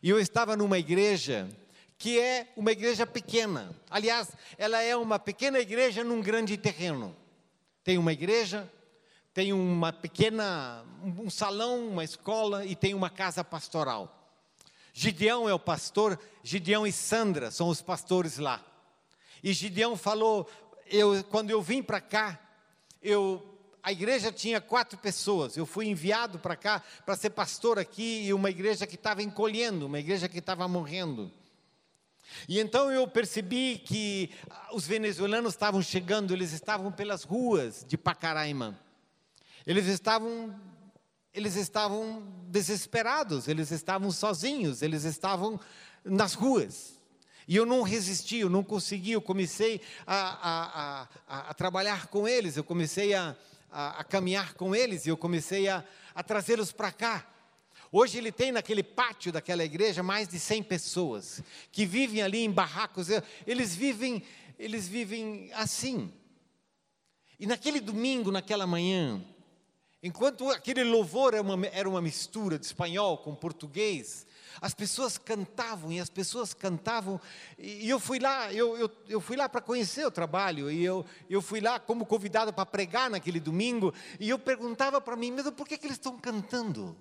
E 0.03 0.09
eu 0.09 0.19
estava 0.19 0.55
numa 0.55 0.77
igreja 0.77 1.49
que 1.97 2.19
é 2.19 2.47
uma 2.55 2.71
igreja 2.71 3.07
pequena. 3.07 3.73
Aliás, 3.89 4.29
ela 4.57 4.81
é 4.81 4.95
uma 4.95 5.17
pequena 5.17 5.59
igreja 5.59 6.03
num 6.03 6.21
grande 6.21 6.57
terreno. 6.57 7.15
Tem 7.83 7.97
uma 7.97 8.11
igreja, 8.11 8.69
tem 9.35 9.51
uma 9.51 9.91
pequena, 9.91 10.85
um 11.03 11.29
salão, 11.29 11.89
uma 11.89 12.05
escola 12.05 12.65
e 12.65 12.73
tem 12.73 12.93
uma 12.93 13.09
casa 13.09 13.43
pastoral. 13.43 14.31
Gideão 14.93 15.49
é 15.49 15.53
o 15.53 15.59
pastor, 15.59 16.17
Gideão 16.41 16.87
e 16.87 16.91
Sandra 16.93 17.51
são 17.51 17.67
os 17.67 17.81
pastores 17.81 18.37
lá. 18.37 18.63
E 19.43 19.51
Gideão 19.51 19.97
falou: 19.97 20.49
eu, 20.87 21.21
quando 21.25 21.51
eu 21.51 21.61
vim 21.61 21.83
para 21.83 21.99
cá, 21.99 22.39
eu 23.01 23.45
a 23.83 23.91
igreja 23.91 24.31
tinha 24.31 24.61
quatro 24.61 24.97
pessoas. 24.97 25.57
Eu 25.57 25.65
fui 25.65 25.85
enviado 25.87 26.39
para 26.39 26.55
cá 26.55 26.81
para 27.05 27.17
ser 27.17 27.31
pastor 27.31 27.77
aqui 27.77 28.23
e 28.25 28.33
uma 28.33 28.49
igreja 28.49 28.87
que 28.87 28.95
estava 28.95 29.21
encolhendo, 29.21 29.85
uma 29.85 29.99
igreja 29.99 30.29
que 30.29 30.39
estava 30.39 30.65
morrendo. 30.65 31.29
E 32.47 32.57
então 32.57 32.89
eu 32.89 33.05
percebi 33.05 33.79
que 33.79 34.31
os 34.71 34.87
venezuelanos 34.87 35.53
estavam 35.53 35.81
chegando, 35.81 36.33
eles 36.33 36.53
estavam 36.53 36.89
pelas 36.89 37.23
ruas 37.25 37.85
de 37.85 37.97
Pacaraima. 37.97 38.84
Eles 39.65 39.87
estavam 39.87 40.53
eles 41.33 41.57
estavam 41.57 42.23
desesperados, 42.47 43.49
eles 43.49 43.69
estavam 43.69 44.09
sozinhos, 44.09 44.81
eles 44.81 45.03
estavam 45.03 45.59
nas 46.01 46.33
ruas. 46.33 46.93
E 47.45 47.57
eu 47.57 47.65
não 47.65 47.81
resisti, 47.81 48.37
eu 48.37 48.49
não 48.49 48.63
consegui, 48.63 49.11
eu 49.11 49.21
comecei 49.21 49.81
a, 50.07 50.17
a, 50.17 51.07
a, 51.27 51.49
a 51.49 51.53
trabalhar 51.53 52.07
com 52.07 52.25
eles, 52.25 52.55
eu 52.55 52.63
comecei 52.63 53.13
a, 53.13 53.35
caminhar 54.07 54.53
com 54.53 54.73
eles, 54.73 55.05
eu 55.05 55.17
comecei 55.17 55.67
a, 55.67 55.83
trazê-los 56.25 56.71
para 56.71 56.91
cá. 56.93 57.27
Hoje 57.91 58.17
ele 58.17 58.31
tem 58.31 58.53
naquele 58.53 58.81
pátio 58.81 59.31
daquela 59.31 59.63
igreja 59.63 60.01
mais 60.01 60.29
de 60.29 60.39
100 60.39 60.63
pessoas 60.63 61.43
que 61.71 61.85
vivem 61.85 62.21
ali 62.21 62.39
em 62.39 62.51
barracos. 62.51 63.07
Eles 63.45 63.75
vivem, 63.75 64.23
eles 64.57 64.87
vivem 64.87 65.51
assim. 65.53 66.11
E 67.37 67.45
naquele 67.45 67.81
domingo, 67.81 68.31
naquela 68.31 68.65
manhã, 68.65 69.21
enquanto 70.05 70.51
aquele 70.51 70.83
louvor 70.83 71.33
era 71.33 71.41
uma, 71.41 71.65
era 71.67 71.89
uma 71.89 71.99
mistura 71.99 72.59
de 72.59 72.65
espanhol 72.67 73.17
com 73.17 73.33
português, 73.33 74.27
as 74.61 74.71
pessoas 74.71 75.17
cantavam 75.17 75.91
e 75.91 75.99
as 75.99 76.11
pessoas 76.11 76.53
cantavam, 76.53 77.19
e 77.57 77.89
eu 77.89 77.99
fui 77.99 78.19
lá, 78.19 78.53
eu, 78.53 78.77
eu, 78.77 78.91
eu 79.07 79.19
fui 79.19 79.35
lá 79.35 79.49
para 79.49 79.61
conhecer 79.61 80.05
o 80.05 80.11
trabalho, 80.11 80.69
e 80.69 80.85
eu, 80.85 81.03
eu 81.27 81.41
fui 81.41 81.59
lá 81.59 81.79
como 81.79 82.05
convidado 82.05 82.53
para 82.53 82.67
pregar 82.67 83.09
naquele 83.09 83.39
domingo, 83.39 83.91
e 84.19 84.29
eu 84.29 84.37
perguntava 84.37 85.01
para 85.01 85.15
mim 85.15 85.31
mesmo, 85.31 85.51
por 85.51 85.67
que, 85.67 85.75
que 85.75 85.87
eles 85.87 85.97
estão 85.97 86.19
cantando? 86.19 86.95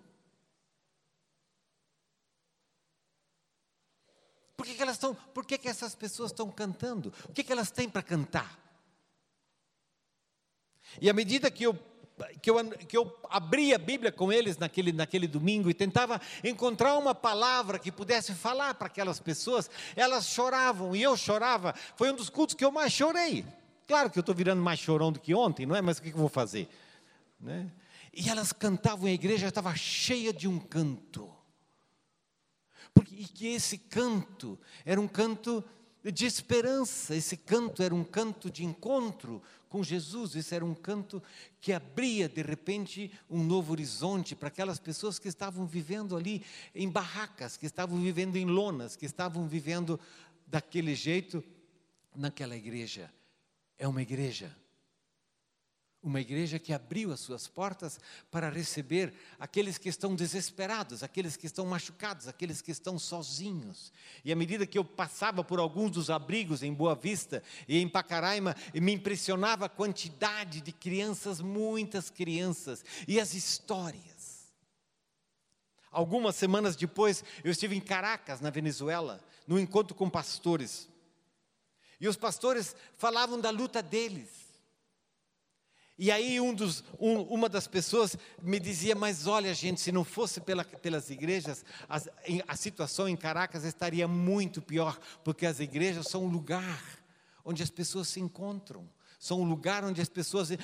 Por 4.57 4.65
que, 4.65 4.75
que 4.77 4.83
elas 4.83 4.97
estão, 4.97 5.15
por 5.15 5.45
que, 5.45 5.59
que 5.59 5.69
essas 5.69 5.95
pessoas 5.95 6.31
estão 6.31 6.51
cantando? 6.51 7.13
O 7.29 7.35
que, 7.35 7.45
que 7.45 7.53
elas 7.53 7.71
têm 7.71 7.87
para 7.87 8.03
cantar? 8.03 8.59
E 11.03 11.11
à 11.11 11.13
medida 11.13 11.51
que 11.51 11.65
eu, 11.65 11.79
que, 12.41 12.49
eu, 12.49 12.71
que 12.71 12.97
eu 12.97 13.19
abria 13.29 13.77
a 13.77 13.79
Bíblia 13.79 14.13
com 14.13 14.33
eles 14.33 14.57
naquele, 14.57 14.93
naquele 14.93 15.27
domingo 15.27 15.69
e 15.69 15.75
tentava 15.75 16.21
encontrar 16.43 16.97
uma 16.97 17.15
palavra 17.15 17.79
que 17.79 17.91
pudesse 17.91 18.35
falar 18.35 18.75
para 18.75 18.87
aquelas 18.87 19.19
pessoas, 19.19 19.69
elas 19.97 20.27
choravam 20.29 20.95
e 20.95 21.03
eu 21.03 21.17
chorava. 21.17 21.75
Foi 21.97 22.13
um 22.13 22.17
dos 22.17 22.31
cultos 22.31 22.55
que 22.55 22.65
eu 22.65 22.71
mais 22.71 22.93
chorei. 22.93 23.45
Claro 23.87 24.11
que 24.11 24.19
eu 24.19 24.21
estou 24.23 24.35
virando 24.35 24.63
mais 24.63 24.79
chorão 24.79 25.13
do 25.13 25.21
que 25.21 25.35
ontem, 25.35 25.67
não 25.67 25.75
é? 25.75 25.83
Mas 25.83 25.99
o 25.99 26.03
que, 26.03 26.11
que 26.11 26.17
eu 26.17 26.21
vou 26.21 26.29
fazer? 26.29 26.69
Né? 27.41 27.71
E 28.13 28.31
elas 28.31 28.53
cantavam, 28.53 29.07
a 29.07 29.13
igreja 29.13 29.49
estava 29.49 29.75
cheia 29.75 30.33
de 30.33 30.47
um 30.47 30.59
canto. 30.59 31.31
Porque, 32.95 33.15
e 33.17 33.25
que 33.25 33.49
esse 33.49 33.77
canto 33.77 34.59
era 34.85 35.01
um 35.01 35.09
canto 35.09 35.65
de 36.13 36.27
esperança, 36.27 37.17
esse 37.17 37.37
canto 37.37 37.83
era 37.83 37.95
um 37.95 38.05
canto 38.05 38.51
de 38.51 38.65
encontro 38.65 39.43
com 39.69 39.83
Jesus, 39.83 40.37
esse 40.37 40.55
era 40.55 40.65
um 40.65 40.75
canto 40.75 41.23
que 41.61 41.73
abria 41.73 42.29
de 42.29 42.43
repente 42.43 43.11
um 43.29 43.43
novo 43.43 43.73
horizonte 43.73 44.37
para 44.37 44.49
aquelas 44.49 44.79
pessoas 44.79 45.19
que 45.19 45.29
estavam 45.29 45.67
vivendo 45.67 46.17
ali 46.17 46.45
em 46.75 46.89
barracas, 46.89 47.57
que 47.57 47.67
estavam 47.67 48.01
vivendo 48.01 48.37
em 48.37 48.45
lonas, 48.45 48.97
que 48.97 49.07
estavam 49.07 49.49
vivendo 49.49 49.99
daquele 50.47 50.95
jeito 50.95 51.43
naquela 52.15 52.57
igreja. 52.57 53.13
É 53.79 53.89
uma 53.89 54.03
igreja 54.03 54.55
uma 56.05 56.21
igreja 56.21 56.59
que 56.59 56.73
abriu 56.73 57.11
as 57.13 57.21
suas 57.21 57.49
portas 57.49 57.99
para 58.31 58.51
receber 58.51 59.15
aqueles 59.41 59.79
que 59.79 59.89
estão 59.89 60.15
desesperados, 60.15 61.03
aqueles 61.03 61.35
que 61.35 61.47
estão 61.47 61.65
machucados, 61.65 62.29
aqueles 62.29 62.61
que 62.61 62.71
estão 62.71 62.99
sozinhos. 62.99 63.91
E 64.23 64.31
à 64.31 64.37
medida 64.37 64.67
que 64.67 64.77
eu 64.77 64.85
passava 64.85 65.43
por 65.43 65.59
alguns 65.59 65.93
dos 65.93 66.11
abrigos 66.11 66.63
em 66.63 66.75
Boa 66.75 66.95
Vista 66.95 67.43
e 67.67 67.79
em 67.79 67.89
Pacaraima, 67.89 68.55
me 68.75 68.93
impressionava 68.93 69.65
a 69.65 69.69
quantidade 69.69 70.61
de 70.61 70.73
crianças, 70.73 71.41
muitas 71.41 72.11
crianças, 72.11 72.85
e 73.09 73.19
as 73.19 73.33
histórias. 73.33 74.45
Algumas 75.91 76.37
semanas 76.37 76.77
depois, 76.77 77.25
eu 77.43 77.51
estive 77.51 77.77
em 77.77 77.81
Caracas, 77.81 78.43
na 78.43 78.51
Venezuela, 78.51 79.25
num 79.47 79.59
encontro 79.59 79.95
com 79.95 80.11
pastores. 80.11 80.87
E 81.99 82.07
os 82.07 82.17
pastores 82.17 82.77
falavam 82.99 83.41
da 83.41 83.49
luta 83.49 83.83
deles 83.83 84.44
e 85.97 86.11
aí 86.11 86.41
um 86.41 86.53
dos, 86.53 86.83
um, 86.99 87.21
uma 87.23 87.49
das 87.49 87.69
pessoas 87.69 88.17
me 88.43 88.59
dizia, 88.59 88.97
mas 88.97 89.29
olha 89.29 89.55
gente, 89.55 89.81
se 89.81 89.93
não 89.93 90.03
fosse 90.03 90.41
pela, 90.41 90.65
pelas 90.65 91.09
igrejas, 91.09 91.65
a, 91.89 92.01
a 92.49 92.57
situação 92.57 93.09
em 93.09 93.17
Caracas 93.17 93.65
estaria 93.65 94.09
muito 94.09 94.61
pior, 94.61 94.99
porque 95.23 95.47
as 95.47 95.61
igrejas 95.61 96.09
são 96.09 96.25
um 96.25 96.29
lugar 96.29 96.83
onde 97.45 97.63
as 97.63 97.71
pessoas 97.71 98.09
se 98.09 98.19
encontram, 98.19 98.89
são 99.21 99.41
um 99.41 99.45
lugar 99.45 99.85
onde 99.85 100.01
as 100.01 100.09
pessoas 100.09 100.49
de, 100.49 100.59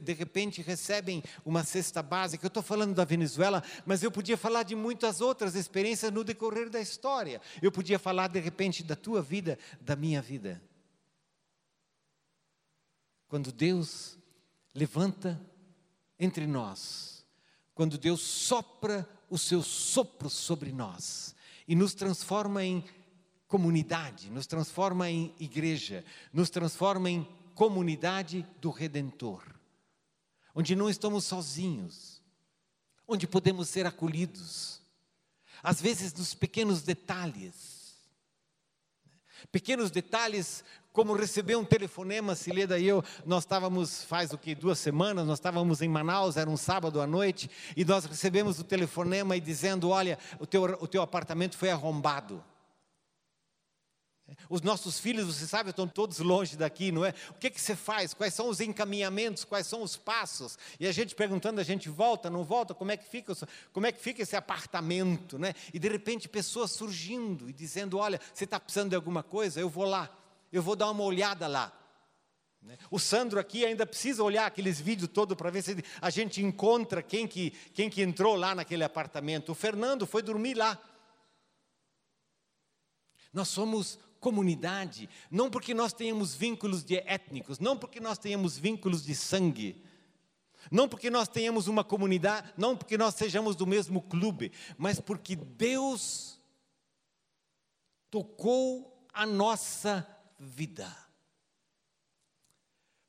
de 0.00 0.12
repente 0.14 0.62
recebem 0.62 1.22
uma 1.44 1.62
cesta 1.62 2.02
básica. 2.02 2.44
Eu 2.44 2.48
estou 2.48 2.62
falando 2.62 2.94
da 2.94 3.04
Venezuela, 3.04 3.62
mas 3.84 4.02
eu 4.02 4.10
podia 4.10 4.36
falar 4.36 4.62
de 4.62 4.74
muitas 4.74 5.20
outras 5.20 5.54
experiências 5.54 6.10
no 6.10 6.24
decorrer 6.24 6.70
da 6.70 6.80
história. 6.80 7.40
Eu 7.60 7.70
podia 7.70 7.98
falar 7.98 8.28
de 8.28 8.40
repente 8.40 8.82
da 8.82 8.96
tua 8.96 9.20
vida, 9.20 9.58
da 9.80 9.94
minha 9.94 10.22
vida. 10.22 10.62
Quando 13.28 13.52
Deus 13.52 14.18
levanta 14.74 15.40
entre 16.18 16.46
nós, 16.46 17.24
quando 17.74 17.98
Deus 17.98 18.20
sopra 18.20 19.08
o 19.28 19.38
seu 19.38 19.62
sopro 19.62 20.28
sobre 20.28 20.72
nós 20.72 21.34
e 21.66 21.74
nos 21.74 21.94
transforma 21.94 22.64
em 22.64 22.84
comunidade, 23.48 24.30
nos 24.30 24.46
transforma 24.46 25.10
em 25.10 25.34
igreja, 25.38 26.04
nos 26.32 26.48
transforma 26.48 27.10
em 27.10 27.26
comunidade 27.54 28.46
do 28.60 28.70
Redentor, 28.70 29.42
onde 30.54 30.74
não 30.74 30.88
estamos 30.88 31.24
sozinhos, 31.24 32.22
onde 33.06 33.26
podemos 33.26 33.68
ser 33.68 33.86
acolhidos, 33.86 34.80
às 35.62 35.80
vezes 35.80 36.12
nos 36.14 36.34
pequenos 36.34 36.82
detalhes, 36.82 37.94
pequenos 39.50 39.90
detalhes 39.90 40.64
como 40.92 41.14
receber 41.14 41.56
um 41.56 41.64
telefonema, 41.64 42.34
Cileda 42.34 42.78
e 42.78 42.86
eu, 42.86 43.02
nós 43.24 43.44
estávamos, 43.44 44.04
faz 44.04 44.32
o 44.32 44.38
que, 44.38 44.54
duas 44.54 44.78
semanas, 44.78 45.26
nós 45.26 45.38
estávamos 45.38 45.80
em 45.80 45.88
Manaus, 45.88 46.36
era 46.36 46.48
um 46.48 46.56
sábado 46.56 47.00
à 47.00 47.06
noite, 47.06 47.50
e 47.76 47.84
nós 47.84 48.04
recebemos 48.04 48.58
o 48.58 48.64
telefonema 48.64 49.36
e 49.36 49.40
dizendo, 49.40 49.88
olha, 49.88 50.18
o 50.38 50.46
teu, 50.46 50.64
o 50.80 50.86
teu 50.86 51.02
apartamento 51.02 51.56
foi 51.56 51.70
arrombado. 51.70 52.44
Os 54.48 54.62
nossos 54.62 54.98
filhos, 54.98 55.26
você 55.26 55.46
sabe, 55.46 55.70
estão 55.70 55.86
todos 55.86 56.18
longe 56.18 56.56
daqui, 56.56 56.90
não 56.90 57.04
é? 57.04 57.14
O 57.30 57.34
que, 57.34 57.50
que 57.50 57.60
você 57.60 57.76
faz? 57.76 58.14
Quais 58.14 58.32
são 58.32 58.48
os 58.48 58.60
encaminhamentos? 58.60 59.44
Quais 59.44 59.66
são 59.66 59.82
os 59.82 59.96
passos? 59.96 60.58
E 60.80 60.86
a 60.86 60.92
gente 60.92 61.14
perguntando, 61.14 61.60
a 61.60 61.64
gente 61.64 61.88
volta, 61.88 62.30
não 62.30 62.44
volta? 62.44 62.72
Como 62.74 62.90
é 62.90 62.96
que 62.96 63.04
fica, 63.04 63.34
como 63.72 63.86
é 63.86 63.92
que 63.92 64.00
fica 64.00 64.22
esse 64.22 64.36
apartamento, 64.36 65.38
né? 65.38 65.54
E 65.72 65.78
de 65.78 65.88
repente 65.88 66.28
pessoas 66.28 66.70
surgindo 66.70 67.48
e 67.48 67.52
dizendo, 67.52 67.98
olha, 67.98 68.20
você 68.32 68.44
está 68.44 68.58
precisando 68.58 68.90
de 68.90 68.96
alguma 68.96 69.22
coisa? 69.22 69.60
Eu 69.60 69.68
vou 69.68 69.84
lá, 69.84 70.10
eu 70.52 70.62
vou 70.62 70.76
dar 70.76 70.90
uma 70.90 71.02
olhada 71.02 71.46
lá. 71.46 71.72
Né? 72.62 72.78
O 72.90 72.98
Sandro 72.98 73.40
aqui 73.40 73.64
ainda 73.64 73.84
precisa 73.84 74.22
olhar 74.22 74.46
aqueles 74.46 74.80
vídeos 74.80 75.10
todos 75.12 75.36
para 75.36 75.50
ver 75.50 75.62
se 75.62 75.76
a 76.00 76.10
gente 76.10 76.42
encontra 76.42 77.02
quem 77.02 77.26
que, 77.26 77.50
quem 77.72 77.90
que 77.90 78.02
entrou 78.02 78.36
lá 78.36 78.54
naquele 78.54 78.84
apartamento. 78.84 79.52
O 79.52 79.54
Fernando 79.54 80.06
foi 80.06 80.22
dormir 80.22 80.54
lá. 80.54 80.78
Nós 83.32 83.48
somos 83.48 83.98
comunidade, 84.20 85.08
não 85.28 85.50
porque 85.50 85.74
nós 85.74 85.92
tenhamos 85.92 86.32
vínculos 86.32 86.84
de 86.84 86.96
étnicos, 86.98 87.58
não 87.58 87.76
porque 87.76 87.98
nós 87.98 88.18
tenhamos 88.18 88.56
vínculos 88.56 89.04
de 89.04 89.16
sangue, 89.16 89.82
não 90.70 90.88
porque 90.88 91.10
nós 91.10 91.26
tenhamos 91.26 91.66
uma 91.66 91.82
comunidade, 91.82 92.52
não 92.56 92.76
porque 92.76 92.96
nós 92.96 93.16
sejamos 93.16 93.56
do 93.56 93.66
mesmo 93.66 94.00
clube, 94.00 94.52
mas 94.78 95.00
porque 95.00 95.34
Deus 95.34 96.40
tocou 98.10 99.08
a 99.12 99.26
nossa 99.26 100.06
vida. 100.42 100.94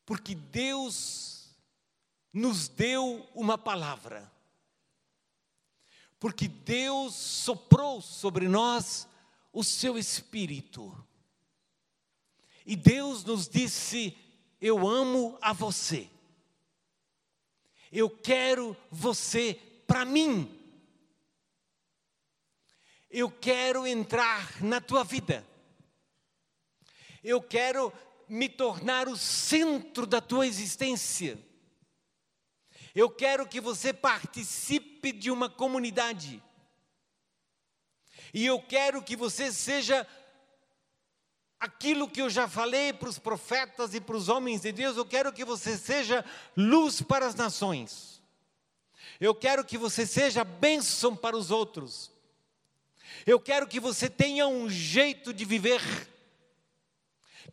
Porque 0.06 0.36
Deus 0.36 1.56
nos 2.32 2.68
deu 2.68 3.28
uma 3.34 3.58
palavra. 3.58 4.32
Porque 6.20 6.48
Deus 6.48 7.14
soprou 7.16 8.02
sobre 8.02 8.48
nós 8.48 9.08
o 9.52 9.64
seu 9.64 9.98
espírito. 9.98 10.96
E 12.66 12.76
Deus 12.76 13.24
nos 13.24 13.48
disse: 13.48 14.18
Eu 14.62 14.88
amo 14.88 15.38
a 15.42 15.52
você. 15.52 16.10
Eu 17.92 18.10
quero 18.10 18.76
você 18.90 19.54
para 19.86 20.06
mim. 20.06 20.60
Eu 23.10 23.30
quero 23.30 23.86
entrar 23.86 24.64
na 24.64 24.82
tua 24.82 25.04
vida. 25.04 25.46
Eu 27.24 27.42
quero 27.42 27.94
me 28.28 28.50
tornar 28.50 29.08
o 29.08 29.18
centro 29.18 30.06
da 30.06 30.20
tua 30.20 30.48
existência. 30.48 31.38
Eu 32.96 33.10
quero 33.10 33.48
que 33.48 33.60
você 33.60 33.92
participe 33.94 35.12
de 35.12 35.32
uma 35.32 35.50
comunidade. 35.50 36.42
E 38.34 38.46
eu 38.46 38.62
quero 38.62 39.02
que 39.02 39.16
você 39.16 39.52
seja 39.52 40.08
aquilo 41.60 42.10
que 42.10 42.22
eu 42.22 42.30
já 42.30 42.48
falei 42.48 42.92
para 42.92 43.08
os 43.08 43.18
profetas 43.18 43.94
e 43.94 44.02
para 44.02 44.18
os 44.18 44.28
homens 44.28 44.62
de 44.62 44.72
Deus, 44.74 44.98
eu 44.98 45.06
quero 45.06 45.32
que 45.32 45.46
você 45.46 45.78
seja 45.78 46.26
luz 46.58 47.02
para 47.02 47.26
as 47.26 47.36
nações. 47.36 48.22
Eu 49.20 49.34
quero 49.34 49.64
que 49.64 49.78
você 49.78 50.06
seja 50.06 50.44
bênção 50.44 51.16
para 51.16 51.38
os 51.38 51.52
outros. 51.52 52.12
Eu 53.26 53.40
quero 53.40 53.66
que 53.66 53.80
você 53.80 54.10
tenha 54.10 54.46
um 54.46 54.70
jeito 54.70 55.34
de 55.34 55.46
viver 55.46 55.82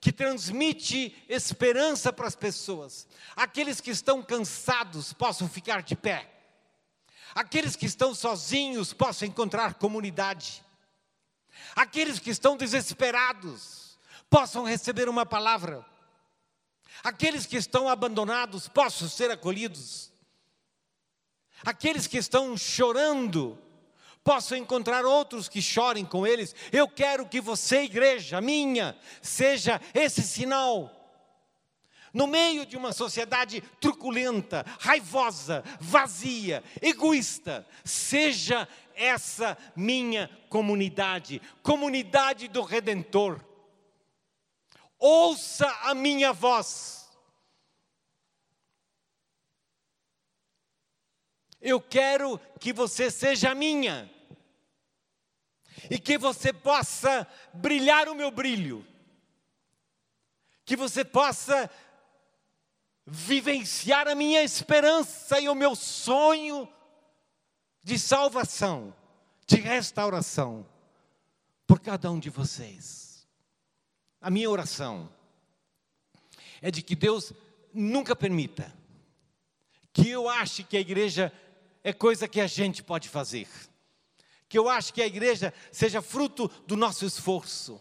que 0.01 0.11
transmite 0.11 1.15
esperança 1.29 2.13
para 2.13 2.27
as 2.27 2.35
pessoas. 2.35 3.07
Aqueles 3.37 3.81
que 3.81 3.91
estão 3.91 4.23
cansados 4.23 5.13
possam 5.13 5.49
ficar 5.49 5.83
de 5.83 5.95
pé. 5.95 6.29
Aqueles 7.35 7.77
que 7.77 7.87
estão 7.87 8.15
sozinhos 8.15 8.93
possam 8.93 9.29
encontrar 9.29 9.75
comunidade. 9.75 10.65
Aqueles 11.77 12.19
que 12.19 12.31
estão 12.31 12.57
desesperados 12.57 13.99
possam 14.31 14.65
receber 14.65 15.09
uma 15.09 15.27
palavra. 15.27 15.85
Aqueles 17.05 17.47
que 17.47 17.57
estão 17.57 17.89
abandonados 17.89 18.69
possam 18.69 19.09
ser 19.09 19.31
acolhidos. 19.31 20.11
Aqueles 21.63 22.07
que 22.07 22.17
estão 22.17 22.57
chorando 22.57 23.59
possam 24.23 24.59
encontrar 24.59 25.05
outros 25.05 25.49
que 25.49 25.63
chorem 25.63 26.05
com 26.05 26.27
eles. 26.27 26.55
Eu 26.73 26.89
quero 26.89 27.27
que 27.27 27.41
você, 27.41 27.83
igreja 27.83 28.41
minha, 28.41 28.97
seja 29.23 29.81
esse 29.95 30.23
sinal. 30.23 30.97
No 32.13 32.27
meio 32.27 32.67
de 32.67 32.77
uma 32.77 32.93
sociedade 32.93 33.61
truculenta, 33.81 34.67
raivosa, 34.81 35.63
vazia, 35.79 36.63
egoísta, 36.83 37.67
seja 37.85 38.67
essa 38.97 39.57
minha 39.77 40.29
comunidade, 40.49 41.41
comunidade 41.63 42.49
do 42.49 42.63
Redentor. 42.63 43.41
Ouça 44.99 45.67
a 45.83 45.95
minha 45.95 46.33
voz. 46.33 47.00
Eu 51.61 51.81
quero 51.81 52.39
que 52.59 52.73
você 52.73 53.11
seja 53.11 53.55
minha 53.55 54.11
e 55.91 55.99
que 55.99 56.17
você 56.17 56.53
possa 56.53 57.27
brilhar 57.53 58.09
o 58.09 58.15
meu 58.15 58.31
brilho, 58.31 58.87
que 60.65 60.77
você 60.77 61.05
possa 61.05 61.71
vivenciar 63.07 64.09
a 64.09 64.15
minha 64.15 64.43
esperança 64.43 65.41
e 65.41 65.49
o 65.49 65.55
meu 65.55 65.75
sonho 65.75 66.69
de 67.83 67.99
salvação, 67.99 68.95
de 69.47 69.57
restauração 69.57 70.67
por 71.67 71.81
cada 71.81 72.11
um 72.11 72.19
de 72.19 72.31
vocês. 72.31 73.27
A 74.21 74.31
minha 74.31 74.51
oração 74.51 75.13
é 76.61 76.71
de 76.71 76.83
que 76.83 76.95
Deus 76.95 77.33
nunca 77.73 78.15
permita 78.15 78.73
que 79.93 80.09
eu 80.09 80.29
ache 80.29 80.63
que 80.63 80.77
a 80.77 80.81
igreja 80.81 81.33
é 81.83 81.93
coisa 81.93 82.29
que 82.29 82.41
a 82.41 82.47
gente 82.47 82.83
pode 82.83 83.09
fazer. 83.09 83.49
Que 84.49 84.59
eu 84.59 84.69
ache 84.69 84.93
que 84.93 85.03
a 85.03 85.07
igreja 85.07 85.55
seja 85.71 86.03
fruto 86.03 86.49
do 86.67 86.77
nosso 86.77 87.05
esforço, 87.05 87.81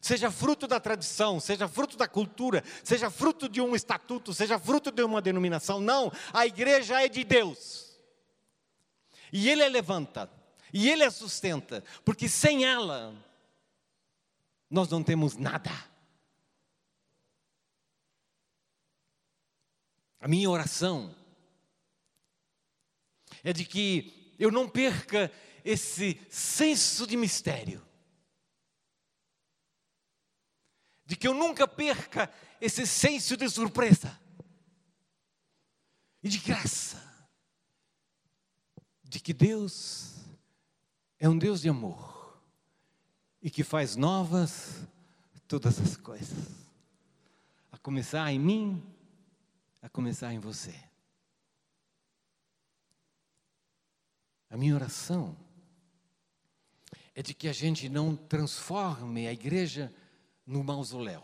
seja 0.00 0.30
fruto 0.30 0.66
da 0.66 0.78
tradição, 0.78 1.40
seja 1.40 1.68
fruto 1.68 1.96
da 1.96 2.08
cultura, 2.08 2.62
seja 2.84 3.10
fruto 3.10 3.48
de 3.48 3.60
um 3.60 3.74
estatuto, 3.74 4.32
seja 4.32 4.58
fruto 4.58 4.90
de 4.90 5.02
uma 5.02 5.20
denominação. 5.20 5.80
Não, 5.80 6.12
a 6.32 6.46
igreja 6.46 7.02
é 7.02 7.08
de 7.08 7.24
Deus. 7.24 7.98
E 9.32 9.48
Ele 9.48 9.64
a 9.64 9.68
levanta, 9.68 10.30
e 10.72 10.88
Ele 10.88 11.04
a 11.04 11.10
sustenta, 11.10 11.82
porque 12.04 12.28
sem 12.28 12.64
ela, 12.64 13.14
nós 14.70 14.88
não 14.88 15.02
temos 15.02 15.36
nada. 15.36 15.70
A 20.20 20.28
minha 20.28 20.48
oração 20.48 21.12
é 23.42 23.52
de 23.52 23.64
que 23.64 24.34
eu 24.38 24.50
não 24.50 24.68
perca 24.68 25.30
esse 25.64 26.20
senso 26.28 27.06
de 27.06 27.16
mistério, 27.16 27.84
de 31.04 31.16
que 31.16 31.28
eu 31.28 31.34
nunca 31.34 31.68
perca 31.68 32.32
esse 32.60 32.86
senso 32.86 33.36
de 33.36 33.48
surpresa 33.48 34.18
e 36.22 36.28
de 36.28 36.38
graça. 36.38 37.00
De 39.04 39.20
que 39.20 39.34
Deus 39.34 40.16
é 41.18 41.28
um 41.28 41.36
Deus 41.36 41.60
de 41.60 41.68
amor 41.68 42.42
e 43.42 43.50
que 43.50 43.62
faz 43.62 43.94
novas 43.94 44.86
todas 45.52 45.78
as 45.78 45.98
coisas, 45.98 46.48
a 47.70 47.76
começar 47.76 48.32
em 48.32 48.38
mim, 48.38 48.82
a 49.82 49.88
começar 49.90 50.32
em 50.32 50.38
você. 50.38 50.74
A 54.52 54.56
minha 54.56 54.74
oração 54.74 55.34
é 57.14 57.22
de 57.22 57.32
que 57.32 57.48
a 57.48 57.52
gente 57.54 57.88
não 57.88 58.14
transforme 58.14 59.26
a 59.26 59.32
igreja 59.32 59.90
no 60.46 60.62
mausoléu. 60.62 61.22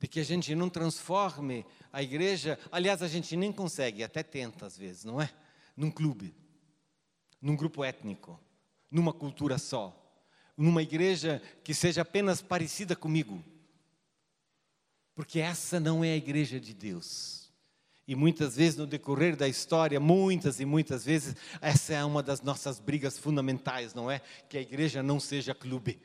De 0.00 0.08
que 0.08 0.18
a 0.18 0.24
gente 0.24 0.54
não 0.54 0.70
transforme 0.70 1.66
a 1.92 2.02
igreja, 2.02 2.58
aliás, 2.72 3.02
a 3.02 3.08
gente 3.08 3.36
nem 3.36 3.52
consegue, 3.52 4.02
até 4.02 4.22
tenta 4.22 4.64
às 4.64 4.78
vezes, 4.78 5.04
não 5.04 5.20
é? 5.20 5.30
num 5.76 5.90
clube, 5.90 6.34
num 7.38 7.54
grupo 7.54 7.84
étnico, 7.84 8.40
numa 8.90 9.12
cultura 9.12 9.58
só, 9.58 9.94
numa 10.56 10.82
igreja 10.82 11.42
que 11.62 11.74
seja 11.74 12.00
apenas 12.00 12.40
parecida 12.40 12.96
comigo. 12.96 13.44
Porque 15.14 15.38
essa 15.38 15.78
não 15.78 16.02
é 16.02 16.12
a 16.12 16.16
igreja 16.16 16.58
de 16.58 16.72
Deus. 16.72 17.45
E 18.08 18.14
muitas 18.14 18.54
vezes 18.54 18.76
no 18.76 18.86
decorrer 18.86 19.34
da 19.34 19.48
história, 19.48 19.98
muitas 19.98 20.60
e 20.60 20.64
muitas 20.64 21.04
vezes, 21.04 21.34
essa 21.60 21.92
é 21.92 22.04
uma 22.04 22.22
das 22.22 22.40
nossas 22.40 22.78
brigas 22.78 23.18
fundamentais, 23.18 23.94
não 23.94 24.08
é? 24.08 24.20
Que 24.48 24.58
a 24.58 24.60
igreja 24.60 25.02
não 25.02 25.18
seja 25.18 25.52
clube. 25.52 25.98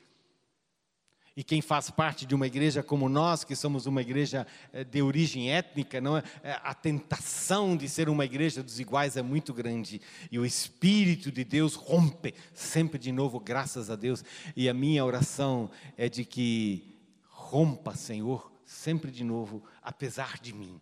E 1.37 1.43
quem 1.43 1.61
faz 1.61 1.91
parte 1.91 2.25
de 2.25 2.33
uma 2.33 2.47
igreja 2.47 2.81
como 2.81 3.07
nós, 3.07 3.43
que 3.43 3.55
somos 3.55 3.85
uma 3.85 4.01
igreja 4.01 4.45
eh, 4.73 4.83
de 4.83 5.01
origem 5.01 5.51
étnica, 5.51 6.01
não 6.01 6.17
é? 6.17 6.23
Eh, 6.43 6.59
a 6.63 6.73
tentação 6.73 7.77
de 7.77 7.87
ser 7.87 8.09
uma 8.09 8.25
igreja 8.25 8.63
dos 8.63 8.79
iguais 8.79 9.15
é 9.15 9.21
muito 9.21 9.53
grande. 9.53 10.01
E 10.31 10.39
o 10.39 10.45
Espírito 10.45 11.31
de 11.31 11.43
Deus 11.43 11.75
rompe 11.75 12.33
sempre 12.53 12.99
de 12.99 13.11
novo, 13.11 13.39
graças 13.39 13.89
a 13.89 13.95
Deus. 13.95 14.25
E 14.55 14.67
a 14.67 14.73
minha 14.73 15.05
oração 15.05 15.69
é 15.95 16.09
de 16.09 16.25
que 16.25 16.99
rompa, 17.29 17.95
Senhor, 17.95 18.51
sempre 18.65 19.11
de 19.11 19.23
novo, 19.23 19.63
apesar 19.81 20.37
de 20.39 20.51
mim 20.51 20.81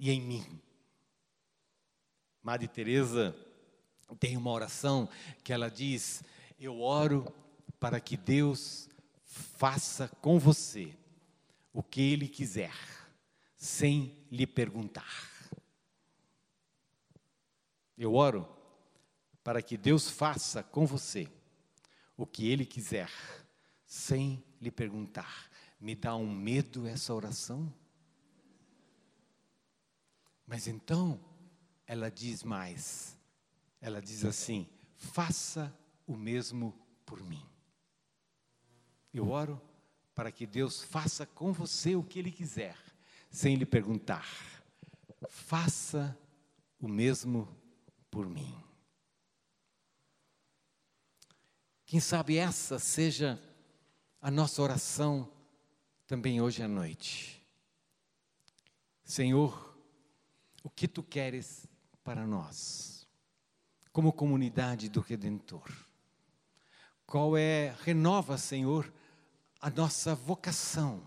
e 0.00 0.10
em 0.10 0.20
mim. 0.22 0.60
Madre 2.42 2.66
Teresa 2.66 3.36
tem 4.18 4.34
uma 4.34 4.50
oração 4.50 5.06
que 5.44 5.52
ela 5.52 5.70
diz: 5.70 6.24
Eu 6.58 6.80
oro 6.80 7.30
para 7.78 8.00
que 8.00 8.16
Deus 8.16 8.88
faça 9.22 10.08
com 10.08 10.38
você 10.38 10.96
o 11.70 11.82
que 11.82 12.00
Ele 12.00 12.26
quiser, 12.26 12.72
sem 13.58 14.16
lhe 14.32 14.46
perguntar. 14.46 15.30
Eu 17.96 18.14
oro 18.14 18.48
para 19.44 19.60
que 19.60 19.76
Deus 19.76 20.08
faça 20.08 20.62
com 20.62 20.86
você 20.86 21.28
o 22.16 22.24
que 22.24 22.48
Ele 22.48 22.64
quiser, 22.64 23.10
sem 23.86 24.42
lhe 24.58 24.70
perguntar. 24.70 25.50
Me 25.78 25.94
dá 25.94 26.16
um 26.16 26.30
medo 26.30 26.86
essa 26.86 27.14
oração? 27.14 27.70
Mas 30.50 30.66
então, 30.66 31.20
ela 31.86 32.10
diz 32.10 32.42
mais. 32.42 33.16
Ela 33.80 34.02
diz 34.02 34.24
assim: 34.24 34.68
faça 34.96 35.72
o 36.04 36.16
mesmo 36.16 36.76
por 37.06 37.22
mim. 37.22 37.46
Eu 39.14 39.30
oro 39.30 39.62
para 40.12 40.32
que 40.32 40.48
Deus 40.48 40.82
faça 40.82 41.24
com 41.24 41.52
você 41.52 41.94
o 41.94 42.02
que 42.02 42.18
Ele 42.18 42.32
quiser, 42.32 42.76
sem 43.30 43.54
lhe 43.54 43.64
perguntar. 43.64 44.26
Faça 45.28 46.18
o 46.80 46.88
mesmo 46.88 47.48
por 48.10 48.28
mim. 48.28 48.52
Quem 51.86 52.00
sabe 52.00 52.36
essa 52.36 52.76
seja 52.76 53.40
a 54.20 54.32
nossa 54.32 54.60
oração 54.60 55.30
também 56.08 56.40
hoje 56.40 56.60
à 56.60 56.66
noite. 56.66 57.40
Senhor, 59.04 59.69
o 60.62 60.70
que 60.70 60.86
tu 60.86 61.02
queres 61.02 61.66
para 62.04 62.26
nós, 62.26 63.06
como 63.92 64.12
comunidade 64.12 64.88
do 64.88 65.00
Redentor? 65.00 65.70
Qual 67.06 67.36
é, 67.36 67.74
renova, 67.82 68.38
Senhor, 68.38 68.92
a 69.60 69.68
nossa 69.68 70.14
vocação, 70.14 71.02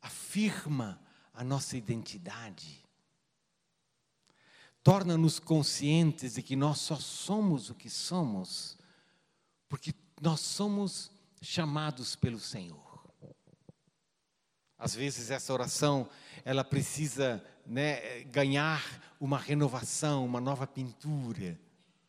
afirma 0.00 1.00
a 1.34 1.44
nossa 1.44 1.76
identidade, 1.76 2.82
torna-nos 4.82 5.38
conscientes 5.38 6.34
de 6.34 6.42
que 6.42 6.56
nós 6.56 6.78
só 6.78 6.96
somos 6.96 7.68
o 7.68 7.74
que 7.74 7.90
somos, 7.90 8.78
porque 9.68 9.92
nós 10.20 10.40
somos 10.40 11.10
chamados 11.42 12.16
pelo 12.16 12.38
Senhor. 12.38 12.86
Às 14.78 14.94
vezes 14.94 15.30
essa 15.30 15.52
oração, 15.52 16.08
ela 16.44 16.62
precisa 16.62 17.44
né, 17.66 18.22
ganhar 18.30 18.82
uma 19.20 19.38
renovação, 19.38 20.24
uma 20.24 20.40
nova 20.40 20.66
pintura. 20.66 21.58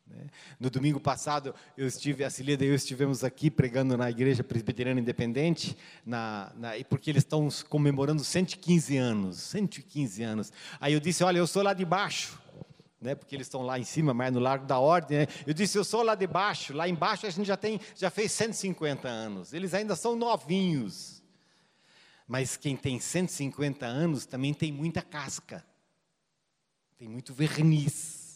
Né? 0.06 0.26
No 0.58 0.70
domingo 0.70 1.00
passado, 1.00 1.54
eu 1.76 1.86
estive, 1.86 2.24
a 2.24 2.30
Cilida 2.30 2.64
e 2.64 2.68
eu 2.68 2.74
estivemos 2.74 3.22
aqui 3.24 3.50
pregando 3.50 3.96
na 3.96 4.10
Igreja 4.10 4.42
Presbiteriana 4.42 5.00
Independente, 5.00 5.76
na, 6.04 6.52
na, 6.56 6.72
porque 6.88 7.10
eles 7.10 7.22
estão 7.22 7.48
comemorando 7.68 8.22
115 8.24 8.96
anos, 8.96 9.38
115 9.38 10.22
anos. 10.22 10.52
Aí 10.80 10.92
eu 10.92 11.00
disse, 11.00 11.24
olha, 11.24 11.38
eu 11.38 11.46
sou 11.46 11.62
lá 11.62 11.72
de 11.72 11.84
baixo, 11.84 12.40
né, 13.00 13.14
porque 13.14 13.34
eles 13.34 13.46
estão 13.46 13.62
lá 13.62 13.78
em 13.78 13.84
cima, 13.84 14.12
mais 14.12 14.32
no 14.32 14.40
Largo 14.40 14.66
da 14.66 14.78
Ordem. 14.78 15.18
Né? 15.18 15.26
Eu 15.46 15.54
disse, 15.54 15.78
eu 15.78 15.84
sou 15.84 16.02
lá 16.02 16.14
de 16.14 16.26
baixo, 16.26 16.72
lá 16.72 16.88
embaixo 16.88 17.26
a 17.26 17.30
gente 17.30 17.46
já 17.46 17.56
tem, 17.56 17.80
já 17.94 18.10
fez 18.10 18.32
150 18.32 19.08
anos. 19.08 19.52
Eles 19.52 19.74
ainda 19.74 19.94
são 19.94 20.16
novinhos. 20.16 21.17
Mas 22.28 22.56
quem 22.56 22.76
tem 22.76 23.00
150 23.00 23.84
anos 23.84 24.24
também 24.24 24.54
tem 24.54 24.70
muita 24.70 25.02
casca, 25.02 25.66
tem 26.96 27.08
muito 27.08 27.34
verniz 27.34 28.28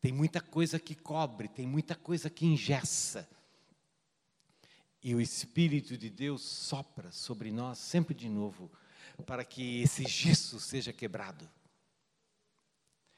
tem 0.00 0.12
muita 0.12 0.40
coisa 0.40 0.78
que 0.78 0.94
cobre, 0.94 1.48
tem 1.48 1.66
muita 1.66 1.94
coisa 1.94 2.30
que 2.30 2.46
engessa. 2.46 3.28
E 5.02 5.14
o 5.14 5.20
Espírito 5.20 5.96
de 5.96 6.08
Deus 6.08 6.42
sopra 6.42 7.10
sobre 7.10 7.50
nós 7.50 7.78
sempre 7.78 8.14
de 8.14 8.28
novo, 8.28 8.70
para 9.26 9.44
que 9.44 9.80
esse 9.82 10.04
gesso 10.04 10.60
seja 10.60 10.92
quebrado. 10.92 11.48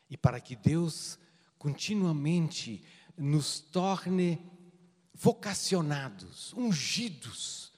E 0.08 0.16
para 0.16 0.40
que 0.40 0.56
Deus 0.56 1.18
continuamente 1.58 2.82
nos 3.16 3.60
torne 3.60 4.38
vocacionados, 5.12 6.54
ungidos 6.54 7.72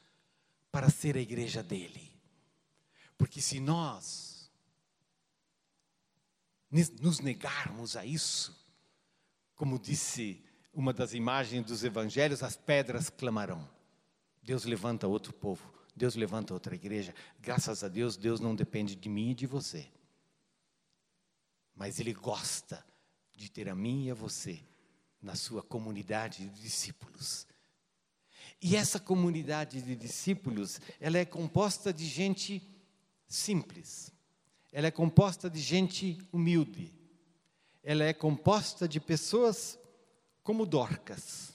para 0.71 0.89
ser 0.89 1.17
a 1.17 1.21
igreja 1.21 1.63
dele. 1.63 2.12
Porque 3.23 3.41
se 3.41 3.61
nós 3.61 4.51
nos 7.01 7.21
negarmos 7.21 7.95
a 7.95 8.05
isso, 8.05 8.53
como 9.55 9.79
disse 9.79 10.45
uma 10.73 10.93
das 10.93 11.15
imagens 11.15 11.65
dos 11.65 11.85
evangelhos, 11.85 12.43
as 12.43 12.57
pedras 12.57 13.09
clamarão. 13.09 13.71
Deus 14.43 14.65
levanta 14.65 15.07
outro 15.07 15.33
povo, 15.33 15.73
Deus 15.95 16.17
levanta 16.17 16.53
outra 16.53 16.75
igreja. 16.75 17.15
Graças 17.39 17.85
a 17.85 17.89
Deus, 17.89 18.17
Deus 18.17 18.41
não 18.41 18.57
depende 18.57 18.97
de 18.97 19.09
mim 19.09 19.31
e 19.31 19.35
de 19.35 19.47
você. 19.47 19.89
Mas 21.77 22.01
Ele 22.01 22.13
gosta 22.13 22.85
de 23.37 23.49
ter 23.49 23.69
a 23.69 23.75
mim 23.77 24.07
e 24.07 24.11
a 24.11 24.15
você 24.15 24.61
na 25.23 25.37
sua 25.37 25.63
comunidade 25.63 26.49
de 26.49 26.61
discípulos. 26.61 27.47
E 28.61 28.75
essa 28.75 28.99
comunidade 28.99 29.81
de 29.81 29.95
discípulos, 29.95 30.81
ela 30.99 31.19
é 31.19 31.25
composta 31.25 31.93
de 31.93 32.05
gente 32.05 32.72
simples. 33.35 34.13
Ela 34.73 34.87
é 34.87 34.91
composta 34.91 35.51
de 35.51 35.61
gente 35.61 36.19
humilde 36.33 37.03
ela 37.83 38.05
é 38.05 38.13
composta 38.13 38.87
de 38.87 39.01
pessoas 39.01 39.79
como 40.43 40.65
Dorcas. 40.65 41.53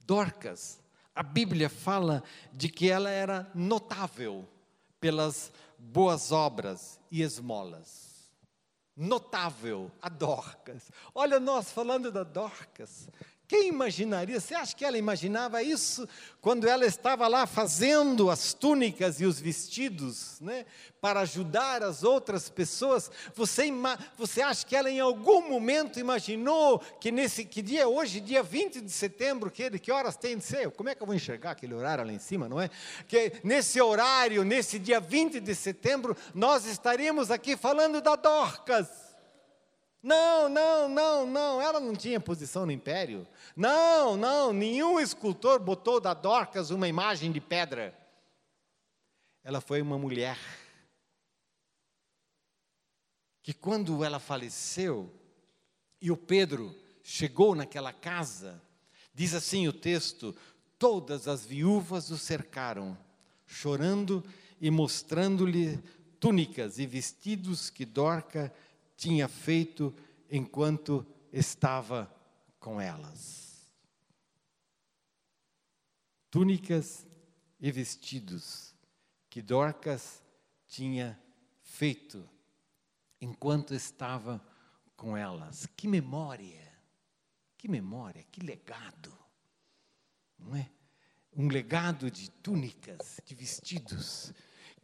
Dorcas, 0.00 0.80
a 1.14 1.22
Bíblia 1.22 1.68
fala 1.68 2.24
de 2.52 2.68
que 2.68 2.90
ela 2.90 3.10
era 3.10 3.50
notável 3.54 4.48
pelas 4.98 5.52
boas 5.78 6.32
obras 6.32 6.98
e 7.10 7.22
esmolas. 7.22 8.32
Notável, 8.96 9.92
a 10.02 10.08
Dorcas. 10.08 10.90
Olha 11.14 11.38
nós 11.38 11.70
falando 11.70 12.10
da 12.10 12.24
Dorcas. 12.24 13.08
Quem 13.48 13.68
imaginaria? 13.68 14.38
Você 14.38 14.54
acha 14.54 14.76
que 14.76 14.84
ela 14.84 14.98
imaginava 14.98 15.62
isso 15.62 16.06
quando 16.38 16.68
ela 16.68 16.84
estava 16.84 17.26
lá 17.26 17.46
fazendo 17.46 18.30
as 18.30 18.52
túnicas 18.52 19.22
e 19.22 19.24
os 19.24 19.40
vestidos, 19.40 20.38
né, 20.38 20.66
para 21.00 21.20
ajudar 21.20 21.82
as 21.82 22.02
outras 22.02 22.50
pessoas? 22.50 23.10
Você, 23.34 23.72
você 24.18 24.42
acha 24.42 24.66
que 24.66 24.76
ela 24.76 24.90
em 24.90 25.00
algum 25.00 25.48
momento 25.48 25.98
imaginou 25.98 26.78
que 27.00 27.10
nesse 27.10 27.42
que 27.42 27.62
dia 27.62 27.88
hoje, 27.88 28.20
dia 28.20 28.42
20 28.42 28.82
de 28.82 28.92
setembro, 28.92 29.50
que, 29.50 29.78
que 29.78 29.90
horas 29.90 30.14
tem 30.14 30.36
de 30.36 30.44
ser? 30.44 30.70
Como 30.72 30.90
é 30.90 30.94
que 30.94 31.02
eu 31.02 31.06
vou 31.06 31.16
enxergar 31.16 31.52
aquele 31.52 31.72
horário 31.72 32.04
lá 32.04 32.12
em 32.12 32.18
cima, 32.18 32.50
não 32.50 32.60
é? 32.60 32.68
Que 33.08 33.32
nesse 33.42 33.80
horário, 33.80 34.44
nesse 34.44 34.78
dia 34.78 35.00
20 35.00 35.40
de 35.40 35.54
setembro, 35.54 36.14
nós 36.34 36.66
estaríamos 36.66 37.30
aqui 37.30 37.56
falando 37.56 38.02
da 38.02 38.14
Dorcas 38.14 39.07
não, 40.02 40.48
não, 40.48 40.88
não, 40.88 41.26
não, 41.26 41.60
ela 41.60 41.80
não 41.80 41.94
tinha 41.94 42.20
posição 42.20 42.64
no 42.64 42.72
império. 42.72 43.26
Não, 43.56 44.16
não, 44.16 44.52
nenhum 44.52 45.00
escultor 45.00 45.58
botou 45.58 46.00
da 46.00 46.14
Dorcas 46.14 46.70
uma 46.70 46.86
imagem 46.86 47.32
de 47.32 47.40
pedra. 47.40 47.96
Ela 49.42 49.60
foi 49.60 49.82
uma 49.82 49.98
mulher 49.98 50.38
que, 53.42 53.52
quando 53.52 54.04
ela 54.04 54.20
faleceu 54.20 55.12
e 56.00 56.10
o 56.10 56.16
Pedro 56.16 56.74
chegou 57.02 57.54
naquela 57.54 57.92
casa, 57.92 58.62
diz 59.12 59.34
assim 59.34 59.66
o 59.66 59.72
texto: 59.72 60.36
todas 60.78 61.26
as 61.26 61.44
viúvas 61.44 62.10
o 62.10 62.18
cercaram, 62.18 62.96
chorando 63.46 64.22
e 64.60 64.70
mostrando-lhe 64.70 65.82
túnicas 66.20 66.78
e 66.78 66.86
vestidos 66.86 67.68
que 67.70 67.84
Dorca 67.84 68.52
tinha 68.98 69.26
feito 69.28 69.94
enquanto 70.30 71.06
estava 71.32 72.14
com 72.60 72.78
elas. 72.78 73.66
Túnicas 76.30 77.06
e 77.58 77.72
vestidos 77.72 78.74
que 79.30 79.40
Dorcas 79.40 80.22
tinha 80.66 81.18
feito 81.62 82.28
enquanto 83.18 83.72
estava 83.72 84.44
com 84.94 85.16
elas. 85.16 85.66
Que 85.74 85.88
memória, 85.88 86.70
que 87.56 87.66
memória, 87.66 88.22
que 88.30 88.40
legado, 88.42 89.16
não 90.38 90.54
é? 90.54 90.70
um 91.38 91.46
legado 91.46 92.10
de 92.10 92.30
túnicas, 92.30 93.20
de 93.24 93.32
vestidos, 93.32 94.32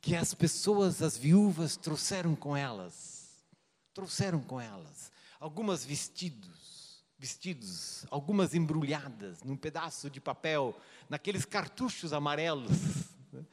que 0.01 0.15
as 0.15 0.33
pessoas, 0.35 1.03
as 1.03 1.17
viúvas, 1.17 1.77
trouxeram 1.77 2.37
com 2.37 2.57
elas. 2.57 3.14
Trouxeram 3.95 4.41
com 4.41 4.61
elas. 4.61 5.13
Algumas 5.39 5.85
vestidos, 5.85 7.05
vestidos, 7.17 8.05
algumas 8.11 8.53
embrulhadas 8.55 9.43
num 9.45 9.57
pedaço 9.57 10.11
de 10.11 10.21
papel, 10.21 10.77
naqueles 11.09 11.45
cartuchos 11.45 12.13
amarelos, 12.13 12.73
né? 13.33 13.45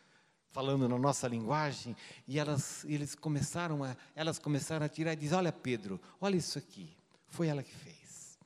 falando 0.49 0.89
na 0.89 0.97
nossa 0.97 1.27
linguagem, 1.27 1.95
e 2.27 2.39
elas, 2.39 2.83
eles 2.85 3.13
começaram 3.13 3.83
a, 3.83 3.95
elas 4.15 4.39
começaram 4.39 4.85
a 4.85 4.89
tirar 4.89 5.13
e 5.13 5.15
dizer: 5.15 5.35
Olha, 5.35 5.51
Pedro, 5.51 6.01
olha 6.19 6.35
isso 6.35 6.57
aqui, 6.57 6.97
foi 7.27 7.47
ela 7.47 7.61
que 7.61 7.73
fez. 7.73 8.39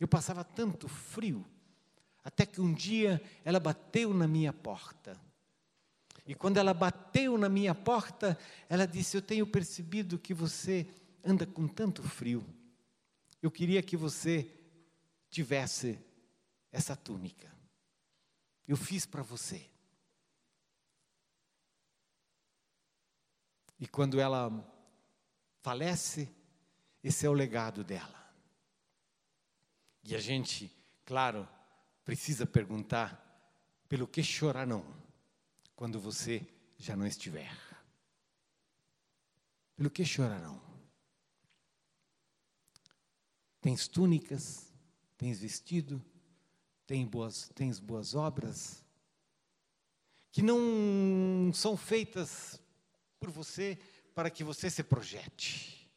Eu 0.00 0.08
passava 0.08 0.42
tanto 0.42 0.88
frio 0.88 1.44
até 2.24 2.46
que 2.46 2.60
um 2.60 2.72
dia 2.72 3.22
ela 3.44 3.60
bateu 3.60 4.14
na 4.14 4.26
minha 4.26 4.52
porta. 4.52 5.14
E 6.26 6.34
quando 6.34 6.56
ela 6.56 6.72
bateu 6.72 7.36
na 7.36 7.50
minha 7.50 7.74
porta, 7.74 8.38
ela 8.66 8.86
disse: 8.86 9.16
Eu 9.16 9.22
tenho 9.22 9.46
percebido 9.46 10.18
que 10.18 10.32
você 10.32 10.86
anda 11.24 11.46
com 11.46 11.66
tanto 11.66 12.02
frio. 12.02 12.44
Eu 13.40 13.50
queria 13.50 13.82
que 13.82 13.96
você 13.96 14.50
tivesse 15.30 15.98
essa 16.70 16.94
túnica. 16.94 17.52
Eu 18.66 18.76
fiz 18.76 19.04
para 19.06 19.22
você. 19.22 19.68
E 23.78 23.86
quando 23.86 24.20
ela 24.20 24.50
falece, 25.60 26.32
esse 27.02 27.26
é 27.26 27.28
o 27.28 27.34
legado 27.34 27.84
dela. 27.84 28.24
E 30.02 30.14
a 30.14 30.20
gente, 30.20 30.70
claro, 31.04 31.48
precisa 32.04 32.46
perguntar: 32.46 33.20
pelo 33.88 34.06
que 34.06 34.22
chorarão 34.22 34.84
quando 35.76 36.00
você 36.00 36.46
já 36.78 36.96
não 36.96 37.06
estiver? 37.06 37.52
Pelo 39.76 39.90
que 39.90 40.04
chorarão? 40.04 40.63
Tens 43.64 43.88
túnicas, 43.88 44.70
tens 45.16 45.38
vestido, 45.38 46.04
tens 46.86 47.08
boas, 47.08 47.50
tens 47.54 47.80
boas 47.80 48.14
obras, 48.14 48.84
que 50.30 50.42
não 50.42 51.50
são 51.54 51.74
feitas 51.74 52.60
por 53.18 53.30
você 53.30 53.78
para 54.14 54.28
que 54.28 54.44
você 54.44 54.68
se 54.68 54.82
projete, 54.82 55.90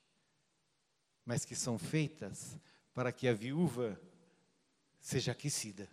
mas 1.25 1.43
que 1.43 1.57
são 1.57 1.77
feitas 1.77 2.57
para 2.93 3.11
que 3.11 3.27
a 3.27 3.33
viúva 3.33 4.01
seja 5.01 5.33
aquecida 5.33 5.89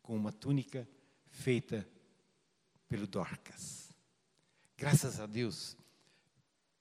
com 0.00 0.16
uma 0.16 0.32
túnica 0.32 0.88
feita 1.28 1.86
pelo 2.88 3.06
Dorcas. 3.06 3.90
Graças 4.74 5.20
a 5.20 5.26
Deus 5.26 5.76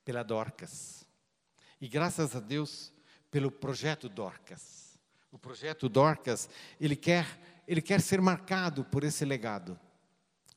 pela 0.06 0.24
Dorcas. 0.24 1.06
E 1.82 1.90
graças 1.90 2.38
a 2.38 2.40
Deus 2.40 2.94
pelo 3.32 3.52
projeto 3.52 4.08
Dorcas. 4.10 4.98
O 5.32 5.38
projeto 5.38 5.88
Dorcas, 5.88 6.50
ele 6.80 6.96
quer, 6.96 7.62
ele 7.68 7.82
quer 7.82 8.02
ser 8.02 8.22
marcado 8.22 8.84
por 8.86 9.04
esse 9.04 9.24
legado. 9.26 9.80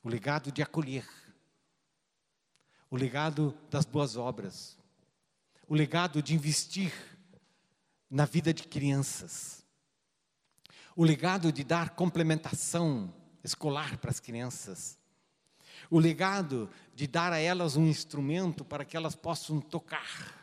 O 0.03 0.09
legado 0.09 0.51
de 0.51 0.61
acolher. 0.61 1.07
O 2.89 2.95
legado 2.97 3.57
das 3.69 3.85
boas 3.85 4.17
obras. 4.17 4.77
O 5.67 5.75
legado 5.75 6.21
de 6.21 6.33
investir 6.33 6.93
na 8.09 8.25
vida 8.25 8.53
de 8.53 8.63
crianças 8.63 9.63
o 10.95 11.03
legado 11.03 11.51
de 11.51 11.63
dar 11.63 11.91
complementação 11.91 13.13
escolar 13.43 13.97
para 13.97 14.11
as 14.11 14.19
crianças, 14.19 14.97
o 15.89 15.99
legado 15.99 16.69
de 16.95 17.07
dar 17.07 17.33
a 17.33 17.39
elas 17.39 17.75
um 17.75 17.87
instrumento 17.87 18.63
para 18.63 18.85
que 18.85 18.95
elas 18.95 19.15
possam 19.15 19.59
tocar. 19.59 20.42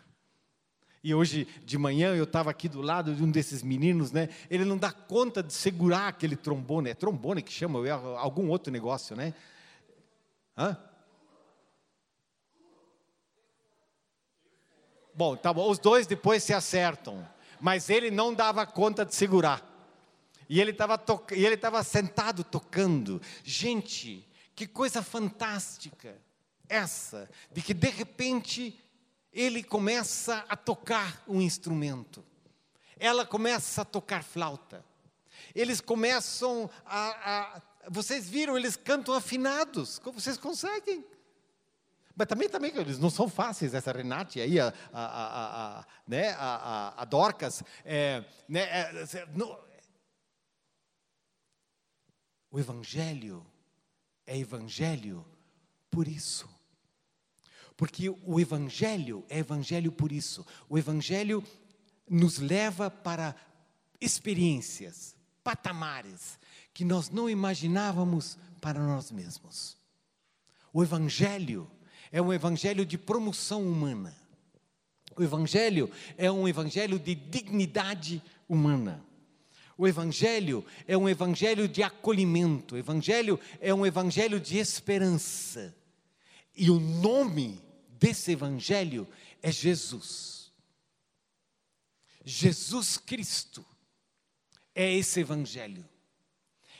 E 1.02 1.14
hoje 1.14 1.48
de 1.64 1.78
manhã 1.78 2.14
eu 2.14 2.24
estava 2.24 2.50
aqui 2.50 2.68
do 2.68 2.82
lado 2.82 3.14
de 3.14 3.22
um 3.22 3.30
desses 3.30 3.62
meninos, 3.62 4.12
né? 4.12 4.28
Ele 4.50 4.64
não 4.64 4.76
dá 4.76 4.92
conta 4.92 5.42
de 5.42 5.52
segurar 5.52 6.08
aquele 6.08 6.36
trombone, 6.36 6.90
é 6.90 6.94
trombone 6.94 7.42
que 7.42 7.52
chama, 7.52 7.86
é 7.86 7.90
algum 7.90 8.50
outro 8.50 8.70
negócio, 8.70 9.16
né? 9.16 9.32
Hã? 10.56 10.76
Bom, 15.14 15.36
tá 15.36 15.52
bom, 15.52 15.70
os 15.70 15.78
dois 15.78 16.06
depois 16.06 16.42
se 16.42 16.52
acertam, 16.52 17.26
mas 17.60 17.88
ele 17.88 18.10
não 18.10 18.34
dava 18.34 18.66
conta 18.66 19.04
de 19.04 19.14
segurar. 19.14 19.66
E 20.48 20.60
ele 20.60 20.72
estava 20.72 21.82
sentado 21.82 22.44
tocando. 22.44 23.22
Gente, 23.42 24.26
que 24.54 24.66
coisa 24.66 25.02
fantástica 25.02 26.14
essa, 26.68 27.28
de 27.52 27.62
que 27.62 27.72
de 27.72 27.88
repente 27.88 28.78
ele 29.32 29.62
começa 29.62 30.44
a 30.48 30.56
tocar 30.56 31.22
um 31.26 31.40
instrumento. 31.40 32.24
Ela 32.98 33.24
começa 33.24 33.82
a 33.82 33.84
tocar 33.84 34.22
flauta. 34.22 34.84
Eles 35.54 35.80
começam 35.80 36.68
a, 36.84 37.56
a 37.56 37.62
vocês 37.88 38.28
viram, 38.28 38.56
eles 38.56 38.76
cantam 38.76 39.14
afinados. 39.14 39.98
Como 39.98 40.20
vocês 40.20 40.36
conseguem? 40.36 41.04
Mas 42.14 42.26
também, 42.26 42.48
também 42.48 42.76
eles 42.76 42.98
não 42.98 43.08
são 43.08 43.28
fáceis, 43.28 43.72
essa 43.72 43.92
Renate 43.92 44.40
aí, 44.40 44.60
a, 44.60 44.74
a, 44.92 45.78
a, 45.78 45.86
né, 46.06 46.34
a, 46.38 46.94
a, 46.98 47.04
Dorcas. 47.06 47.62
É, 47.84 48.22
né, 48.46 48.60
é, 48.60 49.26
não, 49.34 49.58
o 52.50 52.58
Evangelho 52.58 53.46
é 54.26 54.36
Evangelho 54.36 55.24
por 55.90 56.06
isso. 56.06 56.48
Porque 57.80 58.10
o 58.10 58.38
Evangelho 58.38 59.24
é 59.26 59.38
Evangelho 59.38 59.90
por 59.90 60.12
isso. 60.12 60.46
O 60.68 60.76
Evangelho 60.76 61.42
nos 62.06 62.36
leva 62.36 62.90
para 62.90 63.34
experiências, 63.98 65.16
patamares, 65.42 66.38
que 66.74 66.84
nós 66.84 67.08
não 67.08 67.26
imaginávamos 67.26 68.36
para 68.60 68.78
nós 68.78 69.10
mesmos. 69.10 69.78
O 70.74 70.82
Evangelho 70.82 71.70
é 72.12 72.20
um 72.20 72.30
Evangelho 72.30 72.84
de 72.84 72.98
promoção 72.98 73.62
humana. 73.66 74.14
O 75.16 75.22
Evangelho 75.22 75.90
é 76.18 76.30
um 76.30 76.46
Evangelho 76.46 76.98
de 76.98 77.14
dignidade 77.14 78.22
humana. 78.46 79.02
O 79.78 79.88
Evangelho 79.88 80.62
é 80.86 80.98
um 80.98 81.08
Evangelho 81.08 81.66
de 81.66 81.82
acolhimento, 81.82 82.74
o 82.74 82.78
Evangelho 82.78 83.40
é 83.58 83.72
um 83.72 83.86
Evangelho 83.86 84.38
de 84.38 84.58
esperança. 84.58 85.74
E 86.54 86.70
o 86.70 86.78
nome 86.78 87.69
desse 88.00 88.32
Evangelho 88.32 89.06
é 89.42 89.52
Jesus. 89.52 90.50
Jesus 92.24 92.96
Cristo 92.96 93.64
é 94.74 94.90
esse 94.90 95.20
Evangelho. 95.20 95.86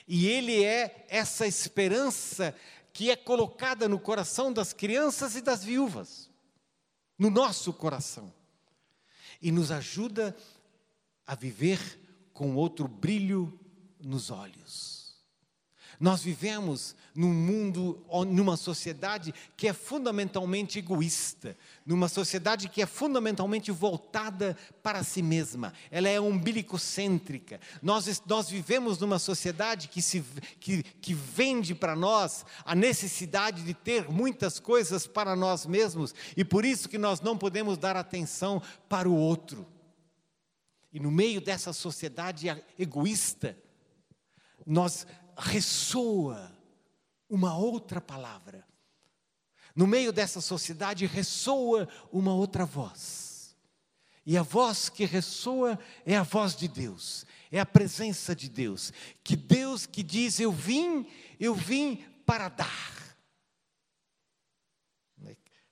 E 0.09 0.27
ele 0.27 0.65
é 0.65 1.07
essa 1.09 1.47
esperança 1.47 2.57
que 2.93 3.11
é 3.11 3.17
colocada 3.17 3.87
no 3.87 4.01
coração 4.01 4.53
das 4.53 4.73
crianças 4.73 5.37
e 5.37 5.43
das 5.43 5.63
viúvas, 5.63 6.29
no 7.17 7.31
nosso 7.31 7.73
coração, 7.73 8.33
e 9.41 9.53
nos 9.53 9.71
ajuda 9.71 10.37
a 11.27 11.35
viver 11.35 11.79
com 12.33 12.57
outro 12.57 12.89
brilho 12.89 13.61
nos 14.01 14.31
olhos. 14.31 15.00
Nós 15.99 16.23
vivemos 16.23 16.95
num 17.15 17.33
mundo, 17.33 18.05
numa 18.29 18.57
sociedade 18.57 19.35
que 19.57 19.67
é 19.69 19.73
fundamentalmente 19.73 20.79
egoísta, 20.79 21.57
numa 21.85 22.09
sociedade 22.09 22.69
que 22.69 22.81
é 22.81 22.87
fundamentalmente 22.87 23.71
voltada 23.71 24.57
para 24.83 25.03
si 25.03 25.23
mesma, 25.23 25.73
ela 25.91 26.09
é 26.09 26.21
umbilicocêntrica. 26.21 27.61
Nós, 27.83 28.23
nós 28.27 28.49
vivemos 28.49 28.99
numa 28.99 29.19
sociedade 29.19 29.89
que, 29.89 30.01
se, 30.01 30.25
que, 30.61 30.83
que 30.83 31.15
vende 31.15 31.75
para 31.75 31.97
nós 31.97 32.45
a 32.65 32.75
necessidade 32.75 33.63
de 33.63 33.75
ter 33.75 34.09
muitas 34.09 34.61
coisas 34.61 35.07
para 35.07 35.35
nós 35.35 35.67
mesmos, 35.67 36.15
e 36.37 36.45
por 36.45 36.65
isso 36.65 36.89
que 36.89 36.99
nós 36.99 37.21
não 37.21 37.37
podemos 37.37 37.77
dar 37.77 37.97
atenção 37.97 38.63
para 38.89 39.09
o 39.09 39.17
outro. 39.17 39.67
E 40.93 40.99
no 40.99 41.11
meio 41.11 41.41
dessa 41.41 41.73
sociedade 41.73 42.49
egoísta, 42.79 43.57
nós 44.67 45.07
ressoa 45.41 46.53
uma 47.29 47.57
outra 47.57 48.01
palavra. 48.01 48.67
No 49.75 49.87
meio 49.87 50.13
dessa 50.13 50.41
sociedade 50.41 51.07
ressoa 51.07 51.89
uma 52.13 52.35
outra 52.35 52.67
voz. 52.67 53.57
E 54.27 54.37
a 54.37 54.43
voz 54.43 54.89
que 54.89 55.05
ressoa 55.05 55.79
é 56.05 56.17
a 56.17 56.23
voz 56.23 56.55
de 56.55 56.69
Deus, 56.69 57.25
é 57.51 57.59
a 57.59 57.67
presença 57.67 58.37
de 58.37 58.49
Deus. 58.49 58.93
Que 59.25 59.35
Deus 59.35 59.87
que 59.87 60.03
diz: 60.03 60.39
Eu 60.39 60.53
vim, 60.53 61.07
eu 61.39 61.55
vim 61.55 62.05
para 62.27 62.49
dar. 62.49 63.01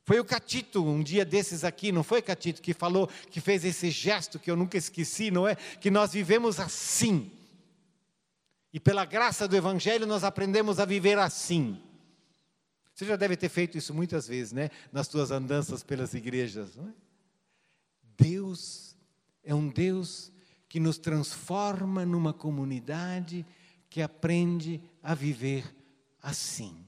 Foi 0.04 0.18
o 0.18 0.24
Catito, 0.24 0.82
um 0.82 1.02
dia 1.02 1.22
desses 1.22 1.64
aqui, 1.64 1.92
não 1.92 2.02
foi 2.02 2.22
Catito, 2.22 2.62
que 2.62 2.72
falou, 2.72 3.08
que 3.30 3.42
fez 3.42 3.62
esse 3.62 3.90
gesto 3.90 4.38
que 4.38 4.50
eu 4.50 4.56
nunca 4.56 4.78
esqueci, 4.78 5.30
não 5.30 5.46
é? 5.46 5.54
Que 5.54 5.90
nós 5.90 6.14
vivemos 6.14 6.58
assim. 6.58 7.30
E 8.72 8.78
pela 8.78 9.04
graça 9.04 9.48
do 9.48 9.56
Evangelho 9.56 10.06
nós 10.06 10.24
aprendemos 10.24 10.78
a 10.78 10.84
viver 10.84 11.18
assim. 11.18 11.82
Você 12.94 13.06
já 13.06 13.16
deve 13.16 13.36
ter 13.36 13.48
feito 13.48 13.78
isso 13.78 13.94
muitas 13.94 14.26
vezes, 14.26 14.52
né? 14.52 14.70
Nas 14.92 15.06
suas 15.06 15.30
andanças 15.30 15.82
pelas 15.82 16.14
igrejas. 16.14 16.76
Não 16.76 16.88
é? 16.88 16.92
Deus 18.18 18.96
é 19.42 19.54
um 19.54 19.68
Deus 19.68 20.32
que 20.68 20.80
nos 20.80 20.98
transforma 20.98 22.04
numa 22.04 22.34
comunidade 22.34 23.46
que 23.88 24.02
aprende 24.02 24.82
a 25.02 25.14
viver 25.14 25.74
assim. 26.20 26.84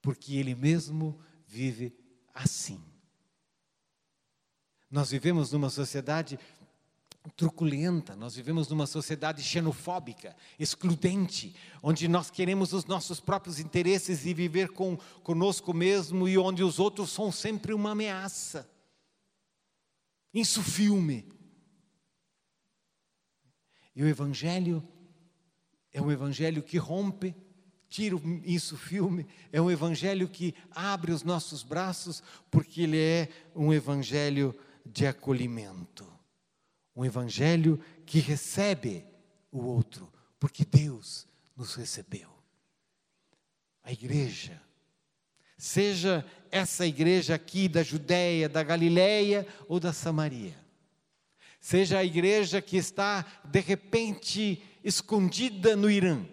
Porque 0.00 0.36
Ele 0.36 0.54
mesmo 0.54 1.18
vive 1.46 1.92
assim. 2.32 2.80
Nós 4.90 5.10
vivemos 5.10 5.52
numa 5.52 5.68
sociedade 5.70 6.38
truculenta, 7.30 8.16
nós 8.16 8.34
vivemos 8.34 8.68
numa 8.68 8.86
sociedade 8.86 9.42
xenofóbica, 9.42 10.36
excludente, 10.58 11.54
onde 11.82 12.08
nós 12.08 12.30
queremos 12.30 12.72
os 12.72 12.84
nossos 12.84 13.20
próprios 13.20 13.60
interesses 13.60 14.26
e 14.26 14.34
viver 14.34 14.70
com 14.70 14.96
conosco 15.22 15.72
mesmo 15.72 16.28
e 16.28 16.36
onde 16.36 16.62
os 16.62 16.78
outros 16.78 17.10
são 17.10 17.30
sempre 17.30 17.72
uma 17.72 17.92
ameaça. 17.92 18.68
Isso 20.34 20.62
filme. 20.62 21.28
E 23.94 24.02
o 24.02 24.08
evangelho 24.08 24.82
é 25.92 26.00
um 26.00 26.10
evangelho 26.10 26.62
que 26.62 26.78
rompe, 26.78 27.34
tira 27.88 28.16
isso 28.44 28.76
filme, 28.76 29.26
é 29.52 29.60
um 29.60 29.70
evangelho 29.70 30.26
que 30.26 30.54
abre 30.70 31.12
os 31.12 31.22
nossos 31.22 31.62
braços, 31.62 32.22
porque 32.50 32.82
ele 32.82 32.98
é 32.98 33.28
um 33.54 33.72
evangelho 33.72 34.58
de 34.84 35.06
acolhimento. 35.06 36.11
Um 36.94 37.04
evangelho 37.04 37.80
que 38.04 38.18
recebe 38.18 39.04
o 39.50 39.64
outro, 39.64 40.12
porque 40.38 40.64
Deus 40.64 41.26
nos 41.56 41.74
recebeu. 41.74 42.28
A 43.84 43.92
igreja, 43.92 44.60
seja 45.56 46.24
essa 46.50 46.86
igreja 46.86 47.34
aqui 47.34 47.68
da 47.68 47.82
Judéia, 47.82 48.48
da 48.48 48.62
Galiléia 48.62 49.46
ou 49.68 49.80
da 49.80 49.92
Samaria, 49.92 50.56
seja 51.60 51.98
a 51.98 52.04
igreja 52.04 52.60
que 52.60 52.76
está 52.76 53.24
de 53.44 53.60
repente 53.60 54.62
escondida 54.84 55.76
no 55.76 55.90
Irã, 55.90 56.24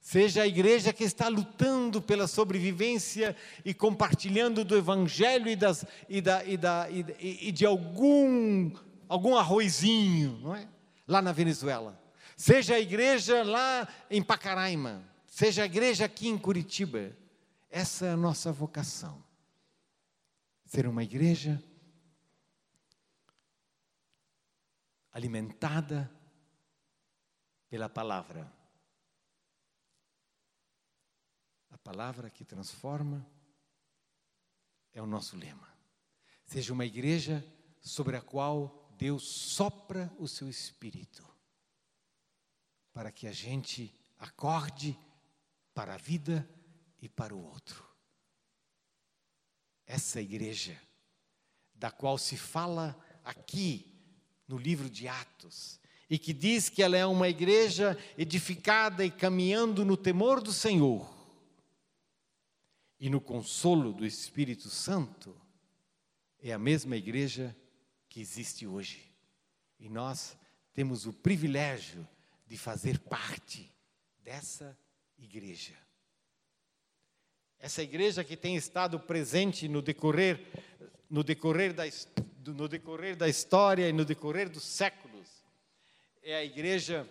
seja 0.00 0.42
a 0.42 0.46
igreja 0.46 0.92
que 0.92 1.02
está 1.02 1.28
lutando 1.28 2.00
pela 2.00 2.28
sobrevivência 2.28 3.34
e 3.64 3.74
compartilhando 3.74 4.64
do 4.64 4.76
Evangelho 4.76 5.48
e, 5.48 5.56
das, 5.56 5.84
e, 6.08 6.20
da, 6.20 6.44
e, 6.44 6.56
da, 6.56 6.88
e, 6.90 7.50
de 7.50 7.66
algum 7.66 8.70
algum 9.08 9.36
arrozinho, 9.36 10.38
não 10.38 10.54
é? 10.54 10.68
Lá 11.06 11.22
na 11.22 11.32
Venezuela. 11.32 12.00
Seja 12.36 12.74
a 12.74 12.80
igreja 12.80 13.42
lá 13.42 13.88
em 14.10 14.22
Pacaraima, 14.22 15.02
seja 15.26 15.62
a 15.62 15.66
igreja 15.66 16.04
aqui 16.04 16.28
em 16.28 16.36
Curitiba. 16.38 17.16
Essa 17.70 18.06
é 18.06 18.10
a 18.12 18.16
nossa 18.16 18.52
vocação. 18.52 19.24
Ser 20.64 20.86
uma 20.86 21.02
igreja 21.02 21.62
alimentada 25.12 26.10
pela 27.68 27.88
palavra. 27.88 28.52
A 31.70 31.78
palavra 31.78 32.28
que 32.28 32.44
transforma 32.44 33.26
é 34.92 35.00
o 35.00 35.06
nosso 35.06 35.36
lema. 35.36 35.68
Seja 36.44 36.72
uma 36.72 36.84
igreja 36.84 37.44
sobre 37.80 38.16
a 38.16 38.20
qual 38.20 38.85
Deus 38.96 39.24
sopra 39.24 40.10
o 40.18 40.26
seu 40.26 40.48
espírito 40.48 41.26
para 42.92 43.12
que 43.12 43.26
a 43.26 43.32
gente 43.32 43.94
acorde 44.18 44.98
para 45.74 45.94
a 45.94 45.98
vida 45.98 46.48
e 47.00 47.08
para 47.08 47.34
o 47.34 47.44
outro. 47.44 47.84
Essa 49.86 50.20
igreja, 50.20 50.80
da 51.74 51.90
qual 51.90 52.16
se 52.16 52.38
fala 52.38 52.98
aqui 53.22 53.94
no 54.48 54.56
livro 54.56 54.88
de 54.88 55.06
Atos, 55.06 55.78
e 56.08 56.18
que 56.18 56.32
diz 56.32 56.70
que 56.70 56.82
ela 56.82 56.96
é 56.96 57.04
uma 57.04 57.28
igreja 57.28 57.98
edificada 58.16 59.04
e 59.04 59.10
caminhando 59.10 59.84
no 59.84 59.96
temor 59.96 60.40
do 60.40 60.52
Senhor 60.52 61.14
e 62.98 63.10
no 63.10 63.20
consolo 63.20 63.92
do 63.92 64.06
Espírito 64.06 64.70
Santo, 64.70 65.38
é 66.38 66.52
a 66.52 66.58
mesma 66.58 66.96
igreja 66.96 67.54
que 68.16 68.20
existe 68.22 68.66
hoje. 68.66 69.12
E 69.78 69.90
nós 69.90 70.38
temos 70.72 71.04
o 71.04 71.12
privilégio 71.12 72.08
de 72.46 72.56
fazer 72.56 72.98
parte 72.98 73.70
dessa 74.24 74.74
igreja. 75.18 75.74
Essa 77.58 77.82
igreja 77.82 78.24
que 78.24 78.34
tem 78.34 78.56
estado 78.56 78.98
presente 78.98 79.68
no 79.68 79.82
decorrer, 79.82 80.40
no 81.10 81.22
decorrer, 81.22 81.74
da, 81.74 81.82
no 82.46 82.66
decorrer 82.66 83.16
da 83.16 83.28
história 83.28 83.86
e 83.86 83.92
no 83.92 84.02
decorrer 84.02 84.48
dos 84.48 84.64
séculos, 84.64 85.44
é 86.22 86.36
a 86.36 86.42
igreja 86.42 87.06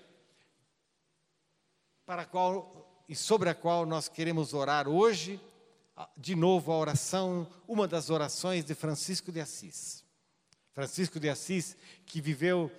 para 2.03 2.23
a 2.23 2.25
qual 2.25 3.05
e 3.07 3.15
sobre 3.15 3.47
a 3.47 3.53
qual 3.53 3.85
nós 3.85 4.09
queremos 4.09 4.55
orar 4.55 4.87
hoje, 4.87 5.39
de 6.17 6.33
novo 6.33 6.71
a 6.71 6.79
oração, 6.79 7.47
uma 7.67 7.87
das 7.87 8.09
orações 8.09 8.65
de 8.65 8.73
Francisco 8.73 9.31
de 9.31 9.39
Assis. 9.39 10.03
Francisco 10.75 11.21
de 11.21 11.29
Assis, 11.29 11.77
que 12.05 12.19
viveu 12.19 12.69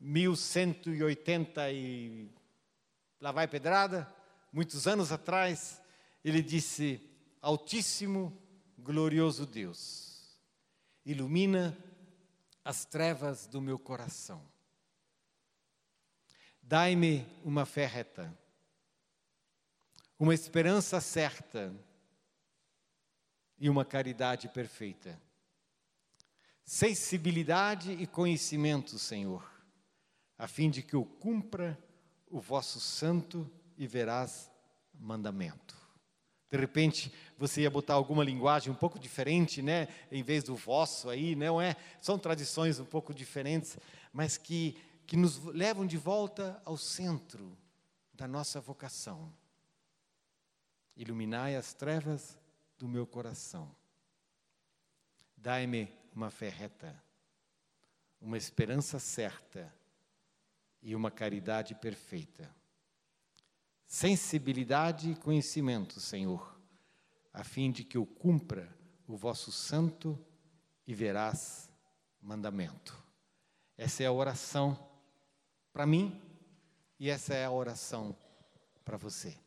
1180 0.00 1.72
e 1.72 2.30
lá 3.20 3.32
vai 3.32 3.48
pedrada, 3.48 4.08
muitos 4.52 4.86
anos 4.86 5.10
atrás, 5.10 5.82
ele 6.24 6.42
disse: 6.42 7.02
Altíssimo, 7.42 8.40
glorioso 8.78 9.44
Deus, 9.44 10.38
ilumina 11.04 11.76
as 12.64 12.84
trevas 12.84 13.48
do 13.48 13.60
meu 13.60 13.80
coração. 13.80 14.40
Dai-me 16.62 17.26
uma 17.44 17.66
fé 17.66 17.84
reta, 17.84 18.32
uma 20.16 20.32
esperança 20.32 21.00
certa 21.00 21.74
e 23.58 23.68
uma 23.68 23.84
caridade 23.84 24.48
perfeita 24.48 25.20
sensibilidade 26.64 27.92
e 27.92 28.06
conhecimento, 28.06 28.98
Senhor, 28.98 29.48
a 30.38 30.46
fim 30.46 30.70
de 30.70 30.82
que 30.82 30.94
eu 30.94 31.04
cumpra 31.04 31.78
o 32.30 32.40
vosso 32.40 32.78
santo 32.80 33.50
e 33.76 33.86
veraz 33.86 34.50
mandamento. 34.94 35.76
De 36.50 36.56
repente, 36.56 37.12
você 37.38 37.62
ia 37.62 37.70
botar 37.70 37.94
alguma 37.94 38.24
linguagem 38.24 38.72
um 38.72 38.76
pouco 38.76 38.98
diferente, 38.98 39.62
né? 39.62 39.86
Em 40.10 40.22
vez 40.22 40.42
do 40.42 40.56
vosso 40.56 41.08
aí, 41.08 41.36
não 41.36 41.60
é? 41.60 41.76
São 42.00 42.18
tradições 42.18 42.80
um 42.80 42.84
pouco 42.84 43.14
diferentes, 43.14 43.78
mas 44.12 44.36
que, 44.36 44.76
que 45.06 45.16
nos 45.16 45.38
levam 45.44 45.86
de 45.86 45.96
volta 45.96 46.60
ao 46.64 46.76
centro 46.76 47.56
da 48.12 48.26
nossa 48.26 48.60
vocação. 48.60 49.32
Iluminai 50.96 51.54
as 51.54 51.72
trevas 51.72 52.36
do 52.76 52.88
meu 52.88 53.06
coração. 53.06 53.74
Dai-me 55.36 55.88
uma 56.20 56.30
fé 56.30 56.50
reta, 56.50 56.94
uma 58.20 58.36
esperança 58.36 58.98
certa 58.98 59.74
e 60.82 60.94
uma 60.94 61.10
caridade 61.10 61.74
perfeita. 61.74 62.54
Sensibilidade 63.86 65.12
e 65.12 65.16
conhecimento, 65.16 65.98
Senhor, 65.98 66.60
a 67.32 67.42
fim 67.42 67.72
de 67.72 67.84
que 67.84 67.96
eu 67.96 68.04
cumpra 68.04 68.68
o 69.08 69.16
vosso 69.16 69.50
santo 69.50 70.22
e 70.86 70.94
verás 70.94 71.70
mandamento. 72.20 73.02
Essa 73.78 74.02
é 74.02 74.06
a 74.06 74.12
oração 74.12 74.78
para 75.72 75.86
mim 75.86 76.20
e 76.98 77.08
essa 77.08 77.32
é 77.32 77.46
a 77.46 77.50
oração 77.50 78.14
para 78.84 78.98
você. 78.98 79.38